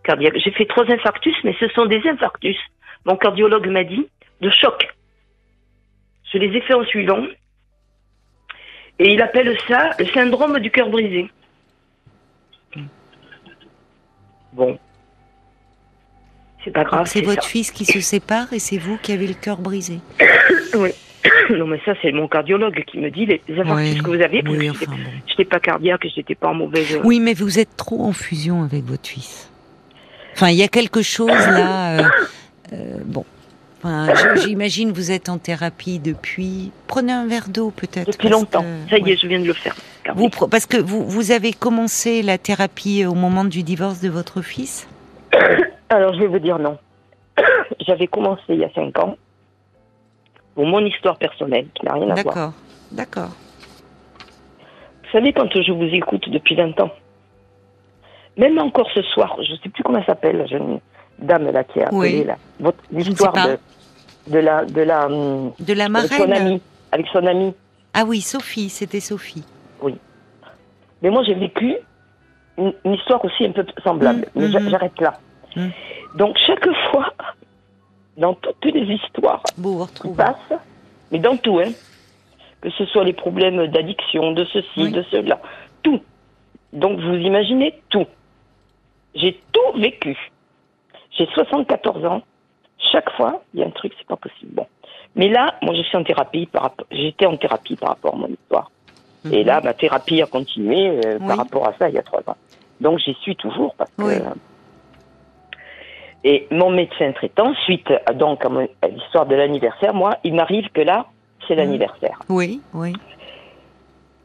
[0.05, 0.37] cardiaque.
[0.43, 2.57] J'ai fait trois infarctus, mais ce sont des infarctus.
[3.05, 4.07] Mon cardiologue m'a dit
[4.41, 4.89] de choc.
[6.33, 7.25] Je les ai fait en suivant.
[8.99, 11.29] Et il appelle ça le syndrome du cœur brisé.
[14.53, 14.79] Bon.
[16.65, 17.07] C'est pas grave.
[17.07, 17.31] C'est ça.
[17.31, 19.99] votre fils qui se sépare et c'est vous qui avez le cœur brisé.
[20.75, 20.91] Oui.
[21.57, 24.01] Non, mais ça, c'est mon cardiologue qui me dit les infarctus Ouais.
[24.01, 24.43] que vous avez.
[24.47, 24.87] Oui, enfin.
[25.27, 27.01] Je n'étais pas cardiaque, je n'étais pas en mauvaise.
[27.05, 29.51] Oui, mais vous êtes trop en fusion avec votre fils.
[30.35, 31.99] Enfin, il y a quelque chose là.
[31.99, 32.03] euh,
[32.73, 33.25] euh, bon.
[33.85, 36.71] Enfin, j'imagine vous êtes en thérapie depuis.
[36.87, 38.13] Prenez un verre d'eau peut-être.
[38.13, 38.63] Depuis longtemps.
[38.63, 39.13] que- Ça y ouais.
[39.13, 39.75] est, je viens de le faire.
[40.15, 44.41] Vous, parce que vous, vous avez commencé la thérapie au moment du divorce de votre
[44.43, 44.87] fils?
[45.91, 46.79] Alors, je vais vous dire non.
[47.87, 49.17] J'avais commencé il y a cinq ans
[50.55, 52.25] pour mon histoire personnelle, qui n'a rien à voir.
[52.25, 52.53] D'accord,
[52.93, 53.31] d'accord.
[55.05, 56.91] Vous savez, quand je vous écoute depuis 20 ans,
[58.37, 60.81] même encore ce soir, je ne sais plus comment elle s'appelle, la jeune
[61.19, 62.25] dame là qui a appelé Oui.
[62.25, 66.47] là, votre de, de la de la hum, De la avec son marraine.
[66.47, 66.61] ami,
[66.93, 67.55] avec son ami.
[67.95, 69.45] Ah oui, Sophie, c'était Sophie.
[71.03, 71.75] Mais moi, j'ai vécu
[72.57, 74.21] une, une histoire aussi un peu semblable.
[74.35, 74.69] Mm, Mais mhm.
[74.71, 75.15] j'arrête là.
[75.57, 75.67] Mm.
[76.17, 77.13] Donc chaque fois,
[78.17, 80.61] dans toutes les histoires vous qui passent,
[81.11, 81.73] mais dans tout, hein,
[82.61, 84.93] que ce soit les problèmes d'addiction, de ceci, Oui.
[84.93, 85.41] de cela,
[85.83, 86.01] tout.
[86.73, 88.07] Donc vous imaginez tout.
[89.15, 90.17] J'ai tout vécu.
[91.19, 92.23] J'ai 74 ans.
[92.93, 94.53] Chaque fois, il y a un truc, c'est pas possible.
[94.55, 94.67] Bon.
[95.15, 98.17] Mais là, moi, je suis en thérapie par rapport, j'étais en thérapie par rapport à
[98.17, 98.71] mon histoire.
[99.31, 99.47] Et Mhm.
[99.47, 101.27] là, ma thérapie a continué euh, Oui.
[101.29, 102.37] par rapport à ça il y a trois ans.
[102.81, 104.03] Donc j'y suis toujours parce que.
[104.03, 104.15] Oui.
[106.25, 110.81] Et mon médecin traitant, suite à, donc à, l'histoire de l'anniversaire, moi, il m'arrive que
[110.81, 111.07] là,
[111.47, 111.61] c'est Mhm.
[111.61, 112.19] l'anniversaire.
[112.29, 112.93] Oui, oui.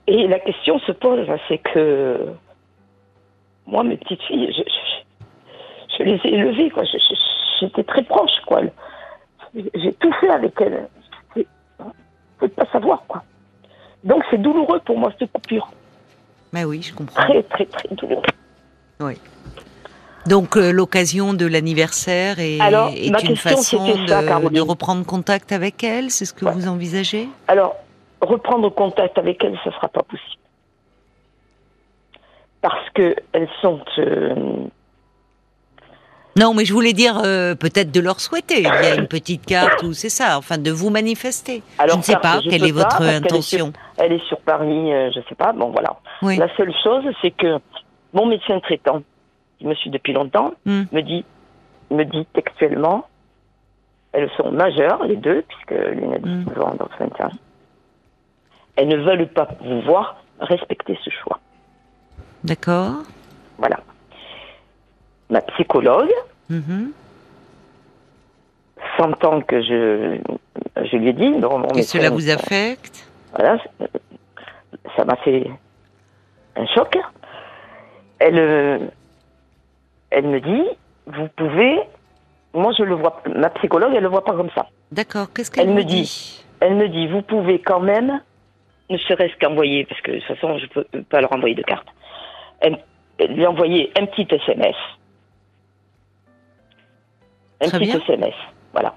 [0.08, 2.28] Et la question se pose, c'est que
[3.66, 6.84] moi, mes petites filles, je, je, je les ai élevées, quoi.
[6.84, 6.98] Je-
[7.60, 8.62] J'étais très proche, quoi.
[9.56, 10.88] J'ai tout fait avec elles.
[11.34, 11.48] C'est-
[12.40, 13.24] Faut pas savoir, quoi.
[14.04, 15.68] Donc c'est douloureux pour moi cette coupure.
[16.54, 17.24] Mais oui, je comprends.
[17.24, 18.22] Très, très, très douloureux.
[20.28, 24.50] Donc euh, l'occasion de l'anniversaire est, Alors, est ma une question, façon c'était ça, de,
[24.50, 26.52] de reprendre contact avec elle, c'est ce que Ouais.
[26.52, 27.30] vous envisagez?
[27.48, 27.76] Alors,
[28.22, 30.42] reprendre contact avec elles, ça sera pas possible.
[32.62, 33.80] Parce que elles sont.
[34.00, 34.34] euh,
[36.36, 38.60] Non, mais je voulais dire euh, peut-être de leur souhaiter.
[38.60, 41.62] Il y a une petite carte ou c'est ça, enfin de vous manifester.
[41.78, 43.72] Alors, je ne sais pas quelle est pas, votre est intention.
[43.98, 45.54] elle est sur Paris, euh, je sais pas.
[45.54, 45.96] Bon, voilà.
[46.22, 46.38] Oui.
[46.38, 47.58] La seule chose, c'est que
[48.14, 49.02] mon médecin traitant,
[49.58, 50.84] qui me suit depuis longtemps, Hmm.
[50.92, 51.26] me dit,
[51.92, 53.08] me dit textuellement,
[54.14, 56.44] elles sont majeures, les deux, puisque l'une a Hmm.
[56.46, 57.32] 19 ans, l'autre 21.
[58.76, 61.40] Elles ne veulent pas vous voir respecter ce choix.
[62.44, 63.04] D'accord.
[63.58, 63.80] Voilà.
[65.30, 66.12] Ma psychologue,
[66.50, 66.92] Mhm.
[68.98, 70.18] sentant que je,
[70.76, 73.58] je lui ai dit, Que médecin, cela vous affecte Voilà,
[74.96, 75.50] ça m'a fait
[76.56, 76.98] un choc.
[78.20, 78.80] Elle, euh,
[80.10, 80.64] elle me dit,
[81.06, 81.80] vous pouvez,
[82.54, 84.68] moi je le vois, ma psychologue, elle le voit pas comme ça.
[84.92, 85.28] D'accord.
[85.34, 86.44] Qu'est-ce qu'elle Elle me dit.
[86.60, 88.22] Elle me dit, vous pouvez quand même,
[88.90, 91.88] ne serait-ce qu'envoyer, parce que de toute façon je peux pas leur envoyer de carte,
[92.62, 92.78] elle,
[93.20, 94.76] elle lui envoyer un petit SMS.
[97.62, 98.00] Un Très petit bien.
[98.02, 98.36] SMS,
[98.74, 98.96] voilà.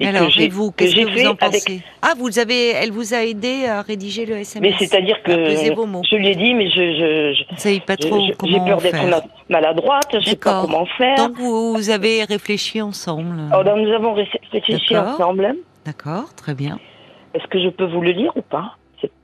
[0.00, 1.82] Et Alors, que et vous, que qu'est-ce que vous fait en avec pensez?
[2.02, 4.60] Ah, vous avez, elle vous a aidé à rédiger le SMS.
[4.72, 8.32] Mais c'est-à-dire que je lui ai dit, mais je, je, je- pas trop je- j'ai
[8.32, 11.14] comment peur d'être maladroite, je sais pas comment faire.
[11.16, 13.38] Donc vous, vous avez réfléchi ensemble.
[13.52, 15.54] Alors, nous avons ré- réfléchi ensemble.
[15.84, 16.80] D'accord, très bien.
[17.34, 18.76] Est-ce que je peux vous le lire ou pas?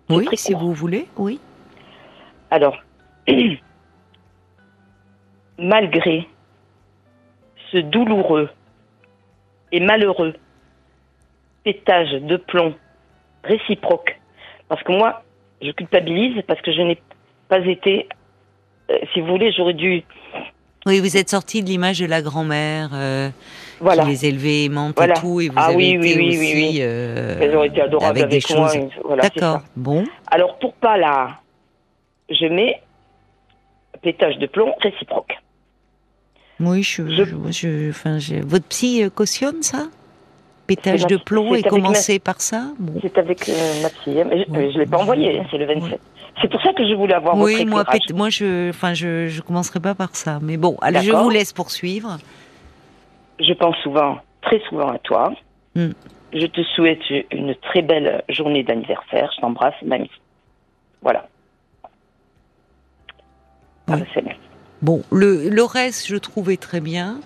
[0.09, 0.63] Oui, si court.
[0.63, 1.41] vous voulez, oui.
[2.53, 2.77] Alors,
[5.59, 6.27] malgré
[7.73, 8.51] ce douloureux
[9.73, 10.35] et malheureux
[11.65, 12.75] pétage de plomb
[13.45, 14.19] réciproque,
[14.69, 15.23] parce que moi,
[15.63, 16.99] je culpabilise parce que je n'ai
[17.49, 18.09] pas été,
[18.91, 20.03] euh, si vous voulez, j'aurais dû,
[20.87, 23.29] Oui, vous êtes sorti de l'image de la grand-mère euh,
[23.81, 25.15] voilà, qui les élevait aimante Voilà.
[25.15, 27.65] et tout, et vous Ah avez oui, été oui, oui, aussi oui, euh, elles ont
[27.65, 28.69] été adorables avec avec, des moi.
[28.69, 28.77] choses.
[28.77, 30.05] et voilà, c'est D'accord, bon.
[30.31, 31.39] Alors pour pas la,
[32.31, 32.81] je mets
[34.03, 35.35] pétage de plomb réciproque.
[36.61, 39.89] Oui, je, Je- je- je- enfin, je- votre psy cautionne ça?
[40.77, 42.95] Pétage de plomb et ma- commencer par ça bon.
[43.03, 45.67] C'est avec euh, ma fille, hein, mais je, je l'ai pas envoyé, hein, c'est le
[45.67, 46.01] 27.
[46.41, 49.41] C'est pour ça que je voulais avoir Oui, votre moi, moi, je, enfin, je, je
[49.43, 50.39] commencerai pas par ça.
[50.41, 52.17] Mais bon, allez, je vous laisse poursuivre.
[53.39, 55.33] Je pense souvent, très souvent à toi.
[55.75, 55.89] Mm.
[56.33, 57.01] Je te souhaite
[57.33, 59.31] une très belle journée d'anniversaire.
[59.37, 60.11] Je t'embrasse, mamie.
[61.03, 61.27] Voilà.
[63.89, 64.03] Ah, Oui.
[64.15, 64.35] c'est bien.
[64.83, 67.21] Bon, le, le reste, je trouvais très bien,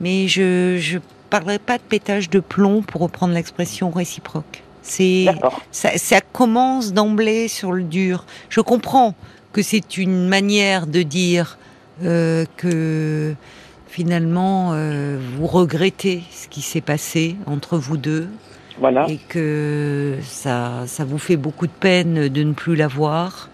[0.00, 4.62] mais je je parlerai pas de pétage de plomb pour reprendre l'expression réciproque.
[4.82, 5.26] C'est
[5.72, 8.24] ça, ça commence d'emblée sur le dur.
[8.48, 9.14] Je comprends
[9.52, 11.58] que c'est une manière de dire
[12.04, 13.34] euh, que
[13.88, 18.28] finalement euh, vous regrettez ce qui s'est passé entre vous deux
[18.78, 19.06] Voilà.
[19.08, 23.48] et que ça ça vous fait beaucoup de peine de ne plus la voir.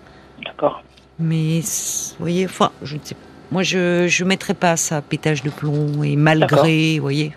[0.44, 0.82] D'accord.
[1.18, 3.14] Mais vous voyez, enfin, je ne sais.
[3.52, 7.32] Moi, je je mettrais pas ça pétage de plomb et malgré, vous voyez.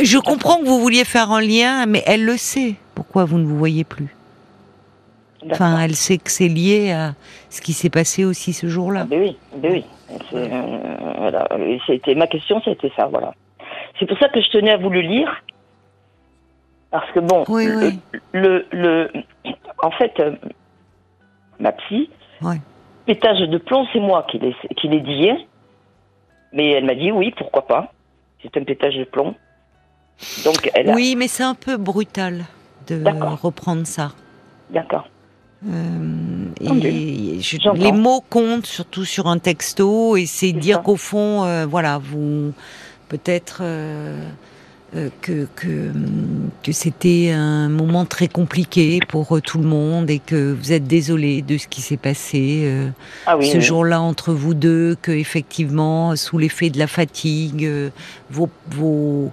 [0.00, 2.76] Je comprends que vous vouliez faire un lien, mais elle le sait.
[2.94, 4.14] Pourquoi vous ne vous voyez plus?
[5.50, 7.14] Enfin, elle sait que c'est lié à
[7.50, 9.04] ce qui s'est passé aussi ce Ah, jour-là.
[9.04, 9.84] ben oui, ben oui.
[10.34, 10.48] Euh,
[11.18, 11.48] voilà.
[11.86, 13.34] C'était ma question, c'était ça, voilà.
[13.98, 15.42] C'est pour ça que je tenais à vous le lire,
[16.90, 17.98] parce que bon, Oui, le, oui.
[18.32, 19.10] le, le-
[19.82, 20.32] en fait, euh,
[21.58, 22.08] ma psy,
[22.40, 22.60] Ouais.
[23.06, 25.30] pétage de plomb, c'est moi qui l'ai, dit,
[26.52, 27.92] mais elle m'a dit oui, pourquoi pas.
[28.42, 29.34] C'est un pétage de plomb.
[30.44, 32.44] Donc elle a, Oui, mais c'est un peu brutal
[32.88, 33.02] de
[33.40, 34.12] reprendre ça.
[34.70, 35.08] d'accord.
[35.64, 41.44] Euh, et je- les mots comptent surtout sur un texto et c'est dire qu'au fond,
[41.44, 42.52] euh, voilà, vous
[43.08, 44.28] peut-être euh,
[45.20, 45.92] que que,
[46.64, 51.42] que c'était un moment très compliqué pour tout le monde et que vous êtes désolé
[51.42, 52.68] de ce qui s'est passé
[53.26, 53.62] Ah oui, ce oui.
[53.62, 57.70] jour-là entre vous deux, que effectivement, sous l'effet de la fatigue,
[58.30, 59.30] vos, vos,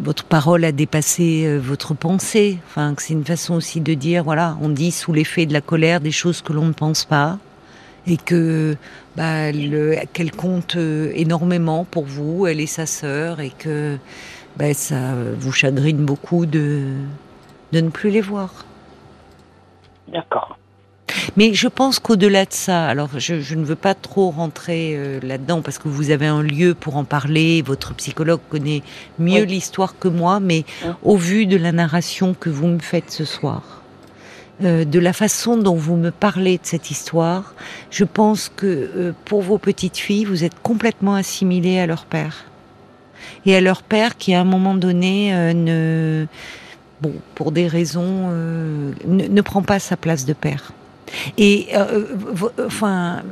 [0.00, 2.58] votre parole a dépassé euh, votre pensée.
[2.66, 5.60] Enfin, que c'est une façon aussi de dire, voilà, on dit sous l'effet de la
[5.60, 7.38] colère des choses que l'on ne pense pas
[8.06, 8.76] et que
[9.16, 13.96] bah, le- qu'elle compte euh, énormément pour vous, elle et sa sœur, et que
[14.56, 16.82] bah, ça vous chagrine beaucoup de,
[17.72, 18.66] de ne plus les voir.
[20.08, 20.58] D'accord.
[21.36, 25.20] Mais je pense qu'au-delà de ça, alors je, je ne veux pas trop rentrer euh,
[25.22, 28.82] là-dedans parce que vous avez un lieu pour en parler, votre psychologue connaît
[29.18, 29.46] mieux Oui.
[29.46, 30.90] l'histoire que moi, mais Oui.
[31.02, 33.82] au vu de la narration que vous me faites ce soir,
[34.62, 37.54] euh, de la façon dont vous me parlez de cette histoire,
[37.90, 42.44] je pense que euh, pour vos petites filles, vous êtes complètement assimilées à leur père.
[43.46, 46.26] Et à leur père qui, à un moment donné, euh, ne,
[47.00, 50.72] bon, pour des raisons, euh, ne, ne prend pas sa place de père.
[51.38, 52.04] Et euh,
[52.66, 53.22] enfin,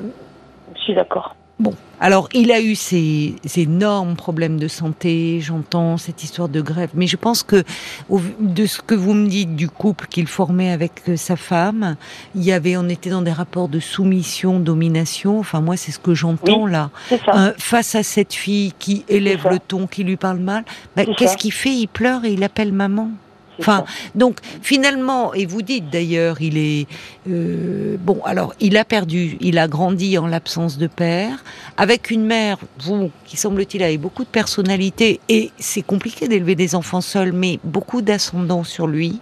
[0.75, 1.35] Je suis d'accord.
[1.59, 6.61] bon, alors il a eu ces, ces énormes problèmes de santé, j'entends cette histoire de
[6.61, 7.63] grève, mais je pense que
[8.11, 11.95] au de ce que vous me dites du couple qu'il formait avec euh, sa femme,
[12.35, 15.39] il y avait, on était dans des rapports de soumission, domination.
[15.39, 16.91] Enfin, moi, c'est ce que j'entends là.
[17.13, 20.65] Euh, face à cette fille qui élève le ton, qui lui parle mal,
[20.97, 21.71] bah, qu'est-ce qu'il fait?
[21.73, 23.11] Il pleure et il appelle maman.
[23.61, 23.85] Enfin,
[24.15, 26.87] donc finalement, et vous dites d'ailleurs, il est
[27.29, 28.21] euh, bon.
[28.25, 31.45] Alors, il a perdu, il a grandi en l'absence de père,
[31.77, 36.75] avec une mère, vous, qui semble-t-il avait beaucoup de personnalité, et c'est compliqué d'élever des
[36.75, 39.21] enfants seuls, mais beaucoup d'ascendant sur lui.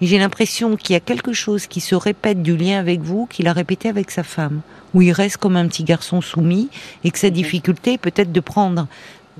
[0.00, 3.26] Et j'ai l'impression qu'il y a quelque chose qui se répète du lien avec vous,
[3.26, 4.60] qu'il a répété avec sa femme,
[4.94, 6.68] où il reste comme un petit garçon soumis,
[7.04, 7.34] et que sa Mhm.
[7.34, 8.86] difficulté est peut-être de prendre.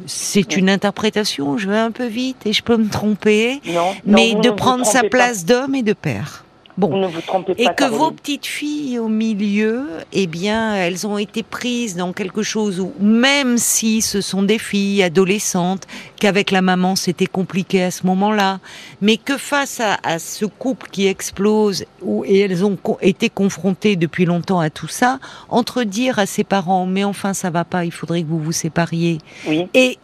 [0.06, 4.34] C'est une interprétation, je vais un peu vite et je peux me tromper, Non, mais
[4.34, 6.44] de prendre sa place d'homme et de père.
[6.78, 6.88] Bon.
[6.90, 7.62] Vous ne vous trompez pas.
[7.62, 12.42] Et que vos petites filles au milieu, eh bien, elles ont été prises dans quelque
[12.42, 15.88] chose où, même si ce sont des filles adolescentes,
[16.20, 18.60] qu'avec la maman c'était compliqué à ce moment-là,
[19.02, 23.28] mais que face à, à ce couple qui explose, où, et elles ont co- été
[23.28, 27.64] confrontées depuis longtemps à tout ça, entre dire à ses parents, mais enfin ça va
[27.64, 29.98] pas, il faudrait que vous vous sépariez, Oui, et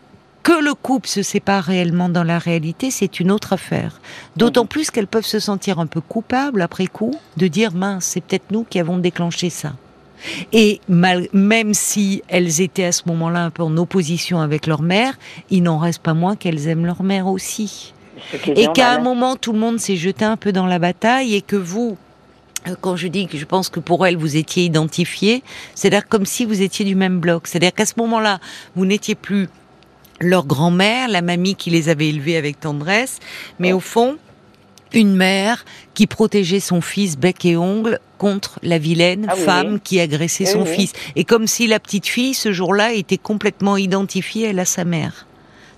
[0.44, 4.00] que le couple se sépare réellement dans la réalité, c'est une autre affaire.
[4.36, 8.20] D'autant plus qu'elles peuvent se sentir un peu coupables après coup de dire mince, c'est
[8.20, 9.72] peut-être nous qui avons déclenché ça.
[10.52, 14.82] Et mal- même si elles étaient à ce moment-là un peu en opposition avec leur
[14.82, 15.14] mère,
[15.50, 17.94] il n'en reste pas moins qu'elles aiment leur mère aussi.
[18.46, 21.42] Et qu'à un moment, tout le monde s'est jeté un peu dans la bataille et
[21.42, 21.96] que vous,
[22.80, 25.42] quand je dis que je pense que pour elle, vous étiez identifié,
[25.74, 27.46] c'est-à-dire comme si vous étiez du même bloc.
[27.46, 28.40] C'est-à-dire qu'à ce moment-là,
[28.76, 29.48] vous n'étiez plus
[30.20, 33.18] leur grand-mère, la mamie qui les avait élevés avec tendresse,
[33.58, 34.16] mais au fond,
[34.92, 39.72] une mère qui protégeait son fils bec et ongle contre la vilaine Ah oui, femme
[39.74, 39.80] oui.
[39.82, 40.92] qui agressait Oui, son fils.
[41.16, 45.26] Et comme si la petite fille, ce jour-là, était complètement identifiée, elle, à sa mère.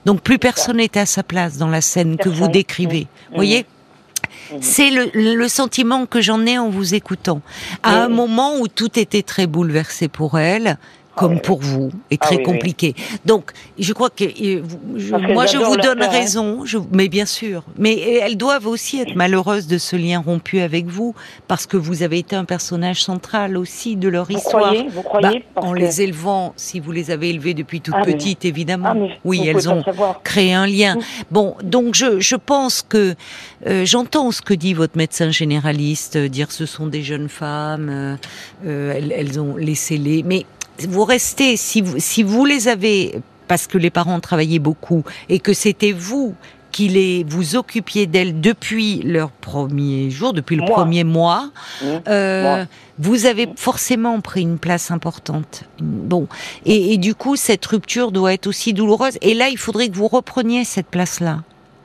[0.04, 3.00] Donc plus personne n'était à sa place dans la scène que vous décrivez.
[3.00, 3.06] Mhm.
[3.30, 3.66] Vous voyez
[4.52, 4.58] Mhm.
[4.60, 7.40] c'est le, le sentiment que j'en ai en vous écoutant.
[7.82, 10.78] À un moment où tout était très bouleversé pour elle,
[11.16, 11.40] comme oui.
[11.42, 12.42] pour vous, et Ah très oui.
[12.44, 12.94] compliqué.
[13.24, 14.62] Donc, je crois que euh,
[14.96, 16.64] je- moi, je vous donne raison.
[16.64, 20.86] Je, mais bien sûr, mais elles doivent aussi être malheureuses de ce lien rompu avec
[20.86, 21.14] vous,
[21.48, 24.64] parce que vous avez été un personnage central aussi de leur Vous histoire.
[24.64, 27.80] croyez Vous Bah, croyez Parce en que- les élevant, si vous les avez élevées depuis
[27.80, 28.92] toute Ah, mais- petite, évidemment.
[28.94, 29.82] Ah, oui, elles ont
[30.22, 30.98] créé un lien.
[31.30, 33.14] Bon, donc je, je pense que
[33.66, 37.88] euh, j'entends ce que dit votre médecin généraliste, euh, dire ce sont des jeunes femmes,
[37.90, 38.16] euh,
[38.66, 40.22] euh, elles, elles ont laissé les.
[40.22, 40.44] Mais
[40.88, 45.38] vous restez, si vous, si vous les avez, parce que les parents travaillaient beaucoup et
[45.38, 46.34] que c'était vous
[46.72, 50.74] qui les vous occupiez d'elles depuis leur premier jour, depuis le Moi.
[50.74, 51.50] premier mois,
[51.82, 51.86] Mmh.
[52.08, 52.64] euh,
[52.98, 55.64] vous avez forcément pris une place importante.
[55.80, 56.26] Bon,
[56.66, 59.16] et, et du coup, cette rupture doit être aussi douloureuse.
[59.22, 61.42] Et là, il faudrait que vous repreniez cette place-là,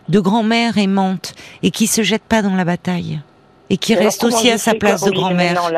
[0.10, 3.22] de grand-mère aimante, et qui se jette pas dans la bataille,
[3.72, 5.72] et qui Alors, reste aussi à sa place de grand-mère.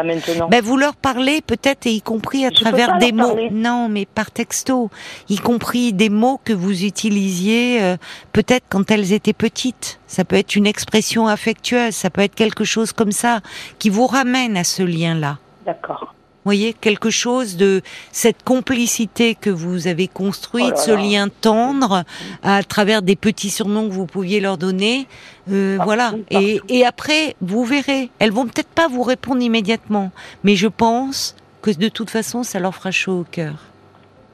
[0.49, 3.27] Ben, vous leur parlez peut-être, et y compris à Je travers des mots.
[3.27, 3.49] parler.
[3.51, 4.89] Non, mais par texto,
[5.29, 7.97] y compris des mots que vous utilisiez euh,
[8.31, 9.99] peut-être quand elles étaient petites.
[10.07, 13.41] Ça peut être une expression affectueuse, ça peut être quelque chose comme ça
[13.77, 15.37] qui vous ramène à ce lien-là.
[15.63, 16.15] D'accord.
[16.45, 17.81] Voyez, quelque chose de
[18.11, 22.03] cette complicité que vous avez construite, Oh ce lien tendre
[22.43, 25.07] à travers des petits surnoms que vous pouviez leur donner.
[25.51, 26.13] Euh, voilà.
[26.29, 28.09] Et, et après, vous verrez.
[28.19, 30.11] Elles vont peut-être pas vous répondre immédiatement,
[30.43, 33.53] mais je pense que de toute façon, ça leur fera chaud au cœur.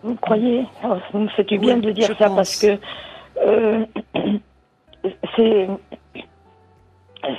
[0.03, 0.66] Vous croyez?
[0.84, 2.36] Oh, Ça me fait du bien Oui, de dire ça pense.
[2.36, 2.78] parce que
[3.45, 3.86] euh,
[5.36, 5.68] c'est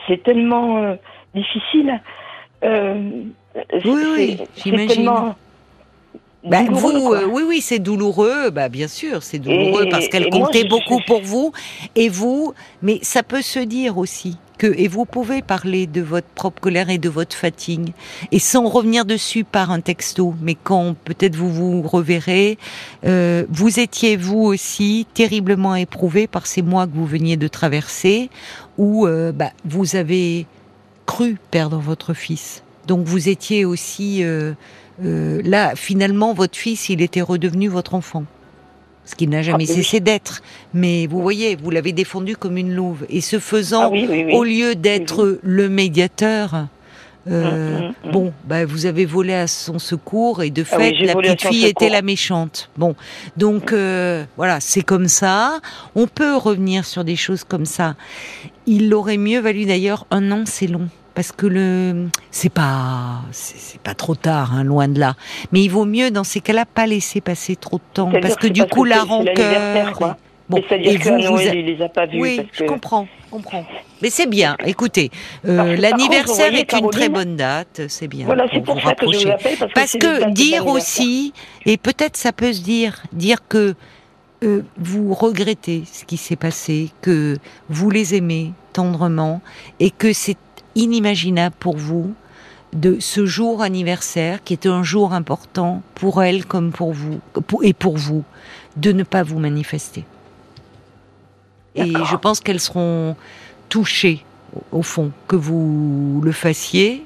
[0.06, 0.94] c'est tellement euh,
[1.34, 2.00] difficile.
[2.64, 3.22] Euh,
[3.84, 5.10] Oui, oui, j'imagine.
[6.42, 8.48] Bah, vous, euh, oui, oui, c'est douloureux.
[8.50, 11.52] Bah, bien sûr, c'est douloureux Et- parce qu'elle moi, comptait je- beaucoup je- pour vous
[11.96, 12.54] et vous.
[12.80, 16.88] Mais ça peut se dire aussi que et vous pouvez parler de votre propre colère
[16.88, 17.92] et de votre fatigue
[18.32, 20.34] et sans revenir dessus par un texto.
[20.40, 22.56] Mais quand peut-être vous vous reverrez,
[23.04, 28.30] euh, vous étiez vous aussi terriblement éprouvé par ces mois que vous veniez de traverser
[28.78, 30.46] où euh, bah, vous avez
[31.04, 32.62] cru perdre votre fils.
[32.90, 34.52] Donc vous étiez aussi euh,
[35.04, 38.24] euh, là, finalement, votre fils, il était redevenu votre enfant.
[39.04, 39.76] Ce qu'il n'a jamais Ah, oui.
[39.76, 40.42] cessé d'être.
[40.74, 43.06] Mais vous voyez, vous l'avez défendu comme une louve.
[43.08, 44.34] Et ce faisant, Ah oui, oui, oui.
[44.34, 46.66] au lieu d'être le médiateur,
[47.28, 48.10] euh, mm, mm.
[48.10, 51.42] bon, bah, vous avez volé à son secours et de Ah oui, fait, la petite
[51.46, 51.82] fille secours.
[51.82, 52.70] était la méchante.
[52.76, 52.96] Bon,
[53.36, 55.60] donc euh, voilà, c'est comme ça.
[55.94, 57.94] On peut revenir sur des choses comme ça.
[58.66, 60.88] Il aurait mieux valu d'ailleurs un an, c'est long.
[61.14, 65.14] Parce que le, c'est pas, c'est pas trop tard, hein, loin de là.
[65.52, 68.46] Mais il vaut mieux dans ces cas-là pas laisser passer trop de temps, parce que
[68.46, 70.16] du coup c'est- la rancœur.
[70.48, 72.48] Bon, C'est-à-dire et qu'à vous, vous Noël, a- il les a pas vus oui, parce
[72.54, 73.64] je que comprends, je comprends.
[74.02, 74.56] Mais c'est bien.
[74.66, 75.12] Écoutez,
[75.46, 78.26] euh, que, l'anniversaire vous est une très bonne date, c'est bien.
[78.26, 81.32] voilà, c'est pour vous ça que je vous appelle parce que Parce que dire aussi,
[81.66, 83.74] et peut-être ça peut se dire, dire que
[84.42, 87.36] euh, vous regrettez ce qui s'est passé, que
[87.68, 89.42] vous les aimez tendrement,
[89.78, 90.36] et que c'est
[90.74, 92.12] inimaginable pour vous
[92.72, 97.18] de ce jour anniversaire, qui est un jour important pour elle comme pour vous,
[97.62, 98.22] et pour vous,
[98.76, 100.04] de ne pas vous manifester.
[101.74, 103.16] Et je pense qu'elles seront
[103.68, 104.24] touchées,
[104.72, 107.04] au- fond, que vous le fassiez.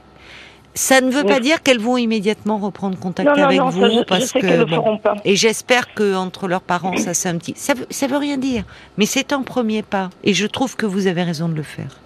[0.76, 1.28] Ça ne veut Oui.
[1.28, 4.32] pas dire qu'elles vont immédiatement reprendre contact Non, avec non, vous, ça, je, je parce
[4.32, 4.98] que bon.
[4.98, 5.14] pas.
[5.24, 7.54] Et j'espère que entre leurs parents, ça c'est un petit.
[7.56, 8.64] Ça veut, ça veut rien dire,
[8.98, 10.10] mais c'est un premier pas.
[10.24, 12.00] Et je trouve que vous avez raison de le faire.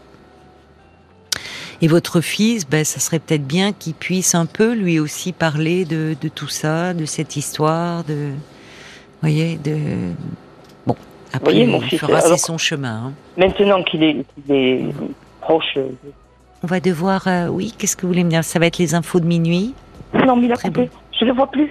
[1.81, 5.85] Et votre fils, ben, ça serait peut-être bien qu'il puisse un peu lui aussi parler
[5.85, 8.31] de, de tout ça, de cette histoire, de,
[9.22, 9.76] voyez, de.
[10.87, 10.97] Bon,
[11.33, 13.07] après Voyez, mon il fils, fera alors- son chemin.
[13.09, 13.12] hein.
[13.37, 14.24] Maintenant qu'il est,
[15.41, 15.74] proche.
[15.76, 15.89] euh,
[16.64, 18.43] On va devoir, euh, oui, qu'est-ce que vous voulez me dire?
[18.43, 19.72] Ça va être les infos de minuit?
[20.12, 20.91] Non, mais il a Très coupé.
[21.18, 21.70] Je le vois plus.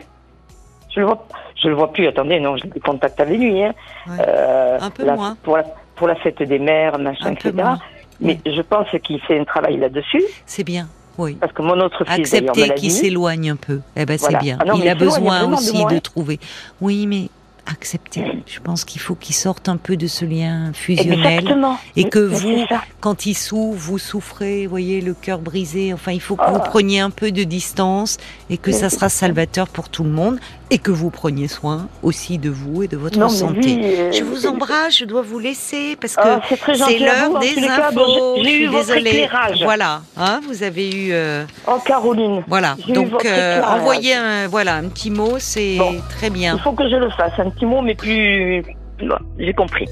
[0.96, 1.28] Je le vois,
[1.62, 2.08] je le vois plus.
[2.08, 3.62] Attendez, non, j'ai des contacts avec lui.
[3.62, 3.74] Hein.
[4.08, 4.16] Ouais.
[4.26, 5.36] Euh, Un peu la- moins.
[5.44, 5.64] Pour la,
[5.96, 7.54] pour la fête des mères, machin, Un peu etc.
[7.56, 7.80] moins.
[8.20, 10.88] Mais je pense qu'il fait un travail là-dessus, C'est bien,
[11.18, 11.36] oui.
[11.40, 13.82] parce que mon autre fils, Accepter qu'il s'éloigne un peu.
[13.96, 14.40] Eh ben, Voilà.
[14.40, 14.58] c'est bien.
[14.62, 16.00] Ah non, il a besoin de aussi de hein.
[16.00, 16.40] trouver.
[16.82, 17.30] Oui, mais
[17.70, 18.24] accepter.
[18.46, 21.40] Je pense qu'il faut qu'il sorte un peu de ce lien fusionnel.
[21.40, 21.78] Exactement.
[21.98, 22.64] Et que vous,
[23.02, 25.94] quand il souffre, vous souffrez, voyez, le cœur brisé.
[25.94, 26.52] Enfin, il faut que Ah.
[26.54, 28.18] vous preniez un peu de distance
[28.50, 30.40] et que ça sera salvateur pour tout le monde
[30.70, 33.76] et que vous preniez soin aussi de vous et de votre Non, santé.
[33.76, 37.00] lui, euh, Je vous embrasse, je dois vous laisser parce que Ah, c'est gentil c'est
[37.06, 37.96] l'heure En des infos.
[37.96, 39.64] bon, j'ai- eu votre éclairage.
[39.64, 41.10] Voilà, hein, vous avez eu.
[41.14, 45.96] euh, Oh, Caroline, voilà, donc euh, envoyer un, voilà, un petit mot, c'est Bon.
[46.10, 46.56] très bien.
[46.58, 47.34] il faut que je le fasse.
[47.38, 48.64] Un petit mot, mais plus.
[49.40, 49.86] J'ai compris.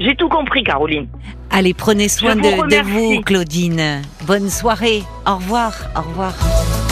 [0.00, 1.06] J'ai tout compris, Caroline.
[1.50, 2.90] Allez, prenez soin de, vous de remercie.
[3.16, 4.02] vous, Claudine.
[4.26, 5.02] Bonne soirée.
[5.26, 5.74] Au revoir.
[5.96, 6.87] Au revoir.